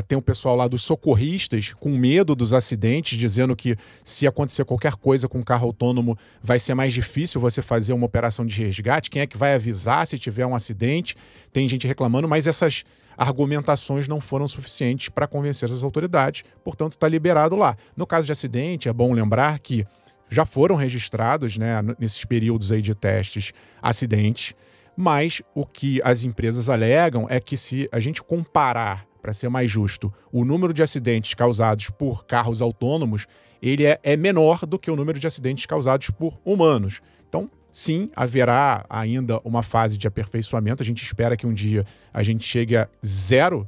tem 0.07 0.17
o 0.17 0.21
pessoal 0.21 0.55
lá 0.55 0.67
dos 0.67 0.83
socorristas 0.83 1.73
com 1.79 1.89
medo 1.89 2.35
dos 2.35 2.51
acidentes, 2.53 3.17
dizendo 3.17 3.55
que 3.55 3.77
se 4.03 4.27
acontecer 4.27 4.65
qualquer 4.65 4.93
coisa 4.95 5.27
com 5.27 5.39
o 5.39 5.45
carro 5.45 5.67
autônomo, 5.67 6.17
vai 6.43 6.59
ser 6.59 6.73
mais 6.73 6.93
difícil 6.93 7.39
você 7.39 7.61
fazer 7.61 7.93
uma 7.93 8.05
operação 8.05 8.45
de 8.45 8.61
resgate. 8.61 9.09
Quem 9.09 9.21
é 9.21 9.27
que 9.27 9.37
vai 9.37 9.55
avisar 9.55 10.05
se 10.05 10.19
tiver 10.19 10.45
um 10.45 10.53
acidente? 10.53 11.15
Tem 11.53 11.67
gente 11.67 11.87
reclamando, 11.87 12.27
mas 12.27 12.45
essas 12.45 12.83
argumentações 13.17 14.07
não 14.07 14.19
foram 14.19 14.47
suficientes 14.47 15.09
para 15.09 15.25
convencer 15.25 15.71
as 15.71 15.81
autoridades, 15.81 16.43
portanto, 16.63 16.91
está 16.91 17.07
liberado 17.07 17.55
lá. 17.55 17.75
No 17.95 18.05
caso 18.05 18.25
de 18.25 18.31
acidente, 18.33 18.89
é 18.89 18.93
bom 18.93 19.13
lembrar 19.13 19.57
que 19.59 19.85
já 20.29 20.45
foram 20.45 20.75
registrados, 20.75 21.57
né, 21.57 21.81
nesses 21.97 22.25
períodos 22.25 22.69
aí 22.69 22.81
de 22.81 22.93
testes, 22.93 23.53
acidentes 23.81 24.53
mas 24.97 25.43
o 25.53 25.63
que 25.63 26.01
as 26.03 26.23
empresas 26.23 26.69
alegam 26.69 27.27
é 27.29 27.39
que 27.39 27.55
se 27.55 27.87
a 27.91 27.99
gente 27.99 28.23
comparar, 28.23 29.05
para 29.21 29.31
ser 29.31 29.47
mais 29.47 29.69
justo, 29.69 30.11
o 30.31 30.43
número 30.43 30.73
de 30.73 30.81
acidentes 30.81 31.35
causados 31.35 31.91
por 31.91 32.25
carros 32.25 32.63
autônomos, 32.63 33.27
ele 33.61 33.85
é, 33.85 33.99
é 34.01 34.17
menor 34.17 34.65
do 34.65 34.79
que 34.79 34.89
o 34.89 34.95
número 34.95 35.19
de 35.19 35.27
acidentes 35.27 35.67
causados 35.67 36.09
por 36.09 36.39
humanos. 36.43 36.99
Então, 37.29 37.47
sim, 37.71 38.09
haverá 38.15 38.85
ainda 38.89 39.39
uma 39.43 39.61
fase 39.61 39.99
de 39.99 40.07
aperfeiçoamento. 40.07 40.81
A 40.81 40.85
gente 40.85 41.03
espera 41.03 41.37
que 41.37 41.45
um 41.45 41.53
dia 41.53 41.85
a 42.11 42.23
gente 42.23 42.43
chegue 42.43 42.75
a 42.75 42.89
zero 43.05 43.67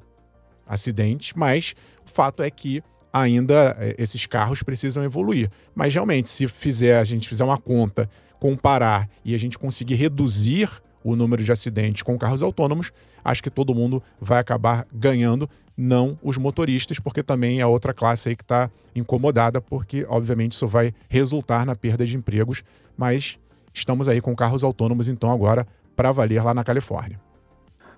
acidentes, 0.65 1.33
mas 1.35 1.75
o 2.05 2.09
fato 2.09 2.41
é 2.41 2.49
que 2.49 2.81
ainda 3.13 3.75
é, 3.79 3.95
esses 3.99 4.25
carros 4.25 4.63
precisam 4.63 5.03
evoluir. 5.03 5.47
Mas 5.75 5.93
realmente, 5.93 6.27
se 6.27 6.47
fizer 6.47 6.97
a 6.97 7.03
gente 7.03 7.29
fizer 7.29 7.43
uma 7.43 7.57
conta, 7.57 8.09
comparar 8.39 9.07
e 9.23 9.35
a 9.35 9.37
gente 9.37 9.59
conseguir 9.59 9.95
reduzir 9.95 10.81
o 11.03 11.15
número 11.15 11.43
de 11.43 11.51
acidentes 11.51 12.03
com 12.03 12.17
carros 12.17 12.41
autônomos, 12.41 12.91
acho 13.23 13.43
que 13.43 13.49
todo 13.49 13.75
mundo 13.75 14.01
vai 14.19 14.39
acabar 14.39 14.87
ganhando, 14.91 15.49
não 15.77 16.17
os 16.21 16.37
motoristas, 16.37 16.99
porque 16.99 17.23
também 17.23 17.61
é 17.61 17.65
outra 17.65 17.93
classe 17.93 18.29
aí 18.29 18.35
que 18.35 18.43
está 18.43 18.69
incomodada, 18.95 19.61
porque 19.61 20.05
obviamente 20.09 20.53
isso 20.53 20.67
vai 20.67 20.93
resultar 21.07 21.65
na 21.65 21.75
perda 21.75 22.05
de 22.05 22.17
empregos, 22.17 22.63
mas 22.97 23.39
estamos 23.73 24.07
aí 24.07 24.19
com 24.19 24.35
carros 24.35 24.63
autônomos 24.63 25.07
então 25.07 25.31
agora 25.31 25.65
para 25.95 26.11
valer 26.11 26.43
lá 26.43 26.53
na 26.53 26.63
Califórnia. 26.63 27.19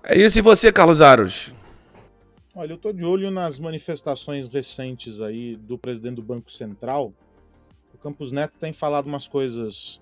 É 0.04 0.18
isso 0.18 0.38
e 0.38 0.42
você, 0.42 0.72
Carlos 0.72 1.00
Aros? 1.00 1.52
Olha, 2.54 2.72
eu 2.72 2.76
estou 2.76 2.92
de 2.92 3.04
olho 3.04 3.30
nas 3.30 3.58
manifestações 3.58 4.48
recentes 4.48 5.20
aí 5.20 5.56
do 5.56 5.78
presidente 5.78 6.16
do 6.16 6.22
Banco 6.22 6.50
Central. 6.50 7.12
O 7.94 7.98
Campos 7.98 8.30
Neto 8.30 8.54
tem 8.58 8.72
falado 8.72 9.06
umas 9.06 9.26
coisas 9.26 10.00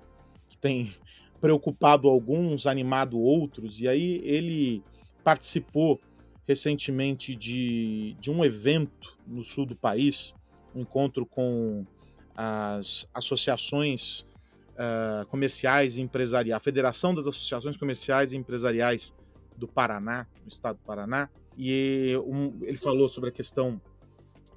que 0.48 0.56
tem 0.58 0.92
preocupado 1.40 2.08
alguns, 2.08 2.66
animado 2.66 3.18
outros, 3.18 3.80
e 3.80 3.88
aí 3.88 4.20
ele 4.24 4.82
participou 5.24 6.00
recentemente 6.46 7.34
de, 7.34 8.16
de 8.20 8.30
um 8.30 8.44
evento 8.44 9.16
no 9.26 9.42
sul 9.42 9.64
do 9.64 9.76
país, 9.76 10.34
um 10.74 10.80
encontro 10.80 11.24
com 11.24 11.86
as 12.34 13.08
associações 13.14 14.26
uh, 14.72 15.26
comerciais 15.28 15.96
e 15.96 16.02
empresariais, 16.02 16.56
a 16.56 16.60
Federação 16.60 17.14
das 17.14 17.26
Associações 17.26 17.76
Comerciais 17.76 18.32
e 18.32 18.36
Empresariais 18.36 19.14
do 19.56 19.68
Paraná, 19.68 20.26
no 20.42 20.48
estado 20.48 20.76
do 20.76 20.84
Paraná, 20.84 21.28
e 21.56 22.16
um, 22.26 22.58
ele 22.62 22.76
falou 22.76 23.08
sobre 23.08 23.30
a 23.30 23.32
questão 23.32 23.80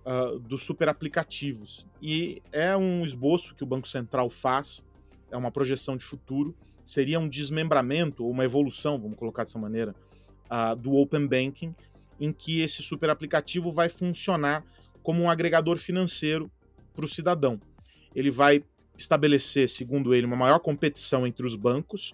uh, 0.05 0.39
dos 0.39 0.63
super 0.63 0.87
aplicativos. 0.87 1.85
E 2.01 2.41
é 2.51 2.75
um 2.75 3.03
esboço 3.03 3.53
que 3.55 3.63
o 3.63 3.67
Banco 3.67 3.87
Central 3.87 4.29
faz, 4.29 4.83
é 5.29 5.37
uma 5.37 5.51
projeção 5.51 5.97
de 5.97 6.05
futuro, 6.05 6.55
seria 6.83 7.19
um 7.19 7.27
desmembramento 7.27 8.23
ou 8.23 8.31
uma 8.31 8.43
evolução, 8.43 8.99
vamos 8.99 9.17
colocar 9.17 9.43
dessa 9.43 9.59
maneira, 9.59 9.95
uh, 10.51 10.75
do 10.75 10.95
Open 10.95 11.27
Banking, 11.27 11.73
em 12.19 12.31
que 12.31 12.61
esse 12.61 12.81
super 12.81 13.09
aplicativo 13.09 13.71
vai 13.71 13.89
funcionar 13.89 14.63
como 15.01 15.21
um 15.21 15.29
agregador 15.29 15.77
financeiro 15.77 16.49
para 16.93 17.05
o 17.05 17.07
cidadão. 17.07 17.59
Ele 18.15 18.29
vai 18.29 18.63
estabelecer, 18.97 19.67
segundo 19.67 20.13
ele, 20.13 20.25
uma 20.25 20.35
maior 20.35 20.59
competição 20.59 21.25
entre 21.25 21.45
os 21.45 21.55
bancos 21.55 22.13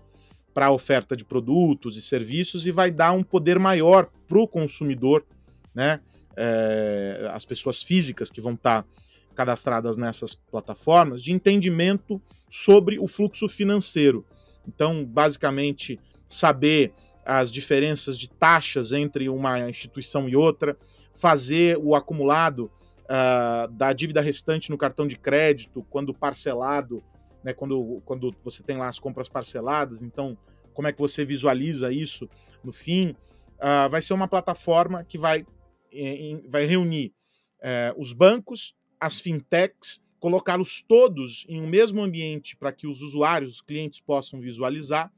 para 0.53 0.67
a 0.67 0.71
oferta 0.71 1.15
de 1.15 1.23
produtos 1.23 1.97
e 1.97 2.01
serviços 2.01 2.65
e 2.65 2.71
vai 2.71 2.89
dar 2.89 3.11
um 3.11 3.23
poder 3.23 3.59
maior 3.59 4.09
para 4.27 4.39
o 4.39 4.47
consumidor, 4.47 5.25
né? 5.73 5.99
É, 6.35 7.29
as 7.33 7.45
pessoas 7.45 7.83
físicas 7.83 8.31
que 8.31 8.39
vão 8.39 8.53
estar 8.53 8.83
tá 8.83 8.89
cadastradas 9.35 9.97
nessas 9.97 10.33
plataformas, 10.33 11.21
de 11.21 11.31
entendimento 11.31 12.21
sobre 12.47 12.97
o 12.97 13.07
fluxo 13.07 13.47
financeiro 13.47 14.25
então, 14.69 15.03
basicamente, 15.03 15.99
saber 16.27 16.93
as 17.25 17.51
diferenças 17.51 18.17
de 18.17 18.29
taxas 18.29 18.91
entre 18.91 19.27
uma 19.29 19.69
instituição 19.69 20.29
e 20.29 20.35
outra, 20.35 20.77
fazer 21.13 21.77
o 21.77 21.95
acumulado 21.95 22.71
uh, 23.05 23.71
da 23.71 23.91
dívida 23.93 24.21
restante 24.21 24.69
no 24.69 24.77
cartão 24.77 25.07
de 25.07 25.17
crédito 25.17 25.85
quando 25.89 26.13
parcelado, 26.13 27.03
né, 27.43 27.53
quando, 27.53 28.01
quando 28.05 28.33
você 28.43 28.63
tem 28.63 28.77
lá 28.77 28.87
as 28.87 28.99
compras 28.99 29.27
parceladas, 29.27 30.01
então 30.01 30.37
como 30.73 30.87
é 30.87 30.93
que 30.93 30.99
você 30.99 31.25
visualiza 31.25 31.91
isso 31.91 32.29
no 32.63 32.71
fim? 32.71 33.15
Uh, 33.57 33.89
vai 33.89 34.01
ser 34.01 34.13
uma 34.13 34.27
plataforma 34.27 35.03
que 35.03 35.17
vai, 35.17 35.45
em, 35.91 36.47
vai 36.47 36.65
reunir 36.65 37.13
é, 37.61 37.93
os 37.97 38.13
bancos, 38.13 38.73
as 38.99 39.19
fintechs, 39.19 40.03
colocá-los 40.19 40.81
todos 40.81 41.45
em 41.47 41.61
um 41.61 41.67
mesmo 41.67 42.01
ambiente 42.01 42.55
para 42.55 42.71
que 42.71 42.85
os 42.85 43.01
usuários, 43.01 43.55
os 43.55 43.61
clientes 43.61 43.99
possam 43.99 44.39
visualizar 44.39 45.11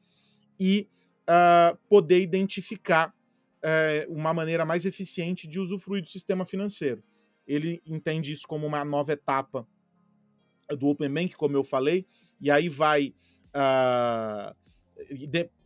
e 0.60 0.88
uh, 1.24 1.78
poder 1.90 2.22
identificar 2.22 3.10
uh, 3.10 4.14
uma 4.14 4.34
maneira 4.34 4.66
mais 4.66 4.86
eficiente 4.86 5.48
de 5.48 5.60
usufruir 5.60 6.02
do 6.02 6.08
sistema 6.08 6.46
financeiro. 6.46 7.04
Ele 7.48 7.82
entende 7.86 8.32
isso 8.32 8.48
como 8.48 8.68
uma 8.68 8.86
nova 8.86 9.14
etapa 9.14 9.68
do 10.78 10.88
Open 10.88 11.12
Bank, 11.12 11.36
como 11.36 11.58
eu 11.58 11.64
falei, 11.64 12.06
e 12.40 12.50
aí 12.50 12.70
vai 12.70 13.14
uh, 13.56 14.56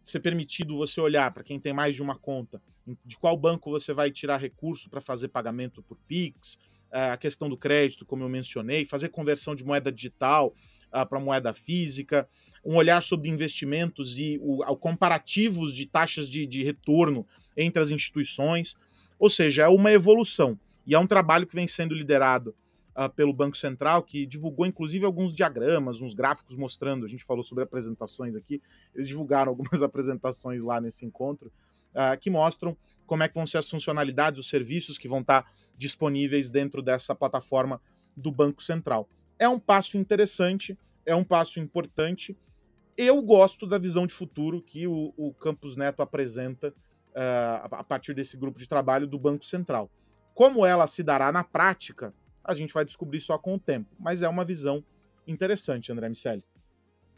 ser 0.03 0.19
permitido 0.19 0.77
você 0.77 0.99
olhar 1.01 1.31
para 1.33 1.43
quem 1.43 1.59
tem 1.59 1.73
mais 1.73 1.93
de 1.93 2.01
uma 2.01 2.17
conta, 2.17 2.61
de 3.03 3.17
qual 3.17 3.35
banco 3.37 3.69
você 3.69 3.93
vai 3.93 4.11
tirar 4.11 4.37
recurso 4.37 4.89
para 4.89 5.01
fazer 5.01 5.27
pagamento 5.27 5.83
por 5.83 5.97
Pix, 6.07 6.57
a 6.91 7.17
questão 7.17 7.49
do 7.49 7.57
crédito, 7.57 8.05
como 8.05 8.23
eu 8.23 8.29
mencionei, 8.29 8.85
fazer 8.85 9.09
conversão 9.09 9.55
de 9.55 9.65
moeda 9.65 9.91
digital 9.91 10.53
uh, 10.93 11.05
para 11.07 11.19
moeda 11.19 11.53
física, 11.53 12.27
um 12.63 12.75
olhar 12.75 13.01
sobre 13.01 13.29
investimentos 13.29 14.17
e 14.17 14.39
o, 14.41 14.63
o 14.63 14.75
comparativos 14.77 15.73
de 15.73 15.85
taxas 15.85 16.27
de, 16.27 16.45
de 16.45 16.63
retorno 16.63 17.27
entre 17.55 17.81
as 17.81 17.91
instituições. 17.91 18.75
Ou 19.19 19.29
seja, 19.29 19.63
é 19.63 19.67
uma 19.67 19.91
evolução. 19.91 20.59
E 20.85 20.95
é 20.95 20.99
um 20.99 21.07
trabalho 21.07 21.45
que 21.45 21.55
vem 21.55 21.67
sendo 21.67 21.93
liderado 21.93 22.55
uh, 22.95 23.09
pelo 23.09 23.33
Banco 23.33 23.57
Central, 23.57 24.01
que 24.01 24.25
divulgou 24.25 24.65
inclusive 24.65 25.05
alguns 25.05 25.33
diagramas, 25.33 26.01
uns 26.01 26.13
gráficos 26.13 26.55
mostrando. 26.55 27.05
A 27.05 27.09
gente 27.09 27.23
falou 27.23 27.43
sobre 27.43 27.63
apresentações 27.63 28.35
aqui, 28.35 28.61
eles 28.93 29.07
divulgaram 29.07 29.49
algumas 29.51 29.81
apresentações 29.81 30.63
lá 30.63 30.79
nesse 30.81 31.05
encontro, 31.05 31.51
uh, 31.91 32.17
que 32.19 32.29
mostram 32.29 32.75
como 33.05 33.23
é 33.23 33.27
que 33.27 33.35
vão 33.35 33.45
ser 33.45 33.57
as 33.57 33.69
funcionalidades, 33.69 34.39
os 34.39 34.49
serviços 34.49 34.97
que 34.97 35.07
vão 35.07 35.21
estar 35.21 35.45
disponíveis 35.77 36.49
dentro 36.49 36.81
dessa 36.81 37.13
plataforma 37.13 37.81
do 38.15 38.31
Banco 38.31 38.61
Central. 38.61 39.07
É 39.37 39.47
um 39.47 39.59
passo 39.59 39.97
interessante, 39.97 40.77
é 41.05 41.15
um 41.15 41.23
passo 41.23 41.59
importante. 41.59 42.37
Eu 42.97 43.21
gosto 43.21 43.67
da 43.67 43.77
visão 43.77 44.07
de 44.07 44.13
futuro 44.13 44.61
que 44.61 44.87
o, 44.87 45.13
o 45.17 45.33
Campus 45.33 45.75
Neto 45.75 46.01
apresenta 46.01 46.69
uh, 46.69 47.67
a 47.71 47.83
partir 47.83 48.13
desse 48.13 48.37
grupo 48.37 48.57
de 48.57 48.67
trabalho 48.67 49.05
do 49.05 49.19
Banco 49.19 49.43
Central. 49.43 49.89
Como 50.33 50.65
ela 50.65 50.87
se 50.87 51.03
dará 51.03 51.31
na 51.31 51.43
prática, 51.43 52.13
a 52.43 52.53
gente 52.53 52.73
vai 52.73 52.85
descobrir 52.85 53.21
só 53.21 53.37
com 53.37 53.55
o 53.55 53.59
tempo, 53.59 53.89
mas 53.99 54.21
é 54.21 54.29
uma 54.29 54.45
visão 54.45 54.83
interessante, 55.27 55.91
André 55.91 56.09
Miceli. 56.09 56.43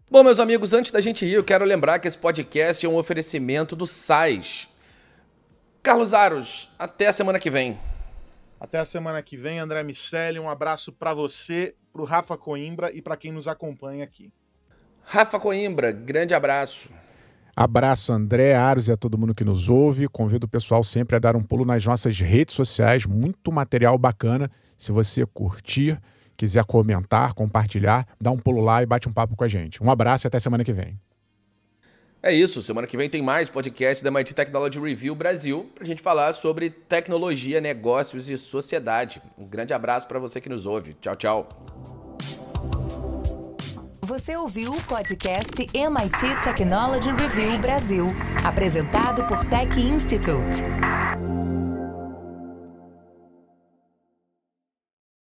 Bom, 0.10 0.23
meus 0.23 0.39
amigos, 0.39 0.71
antes 0.71 0.91
da 0.91 1.02
gente 1.02 1.26
ir, 1.26 1.34
eu 1.34 1.43
quero 1.43 1.65
lembrar 1.65 2.00
que 2.00 2.08
esse 2.08 2.17
podcast 2.17 2.86
é 2.86 2.88
um 2.88 2.95
oferecimento 2.95 3.76
do 3.76 3.86
SAIS. 3.86 4.69
Carlos 5.88 6.13
Aros, 6.13 6.69
até 6.78 7.08
a 7.08 7.13
semana 7.13 7.39
que 7.39 7.50
vem. 7.50 7.78
Até 8.60 8.78
a 8.78 8.84
semana 8.84 9.23
que 9.23 9.38
vem, 9.38 9.58
André 9.58 9.82
Miceli. 9.84 10.38
Um 10.38 10.50
abraço 10.50 10.91
para 10.91 11.13
você, 11.13 11.76
para 11.93 12.02
o 12.02 12.06
Rafa 12.06 12.38
Coimbra 12.38 12.91
e 12.91 13.02
para 13.02 13.15
quem 13.15 13.32
nos 13.32 13.47
acompanha 13.47 14.04
aqui. 14.04 14.30
Rafa 15.06 15.39
Coimbra, 15.39 15.93
grande 15.93 16.34
abraço. 16.34 16.89
Abraço, 17.56 18.12
André, 18.12 18.54
Aros 18.54 18.89
e 18.89 18.91
a 18.91 18.97
todo 18.97 19.17
mundo 19.17 19.34
que 19.34 19.45
nos 19.45 19.69
ouve. 19.69 20.10
Convido 20.10 20.45
o 20.45 20.50
pessoal 20.50 20.84
sempre 20.84 21.15
a 21.15 21.19
dar 21.19 21.38
um 21.38 21.41
pulo 21.41 21.63
nas 21.63 21.86
nossas 21.86 22.19
redes 22.19 22.54
sociais, 22.54 23.06
muito 23.06 23.50
material 23.50 23.97
bacana. 23.97 24.52
Se 24.78 24.91
você 24.91 25.26
curtir, 25.26 25.97
quiser 26.36 26.65
comentar, 26.65 27.34
compartilhar, 27.34 28.06
dá 28.19 28.30
um 28.30 28.38
pulo 28.38 28.60
lá 28.60 28.84
e 28.84 28.86
bate 28.86 29.08
um 29.08 29.13
papo 29.13 29.38
com 29.38 29.43
a 29.45 29.47
gente. 29.47 29.82
Um 29.82 29.89
abraço 29.89 30.26
e 30.26 30.28
até 30.28 30.38
semana 30.38 30.65
que 30.65 30.73
vem. 30.73 31.00
É 32.22 32.34
isso, 32.34 32.64
semana 32.64 32.88
que 32.88 32.98
vem 32.98 33.10
tem 33.10 33.22
mais 33.22 33.50
podcast 33.50 34.04
da 34.04 34.10
MIT 34.10 34.34
Technology 34.34 34.80
Review 34.80 35.14
Brasil 35.14 35.70
para 35.76 35.84
a 35.84 35.88
gente 35.88 36.02
falar 36.02 36.34
sobre 36.34 36.70
tecnologia, 36.70 37.62
negócios 37.62 38.28
e 38.30 38.38
sociedade. 38.38 39.22
Um 39.38 39.46
grande 39.46 39.74
abraço 39.74 40.08
para 40.08 40.18
você 40.18 40.42
que 40.42 40.50
nos 40.50 40.66
ouve. 40.66 40.96
Tchau, 41.00 41.16
tchau. 41.16 41.50
Você 44.02 44.36
ouviu 44.36 44.72
o 44.72 44.82
podcast 44.84 45.54
MIT 45.74 46.44
Technology 46.44 47.12
Review 47.12 47.60
Brasil, 47.60 48.08
apresentado 48.44 49.24
por 49.26 49.46
Tech 49.46 49.80
Institute. 49.80 50.64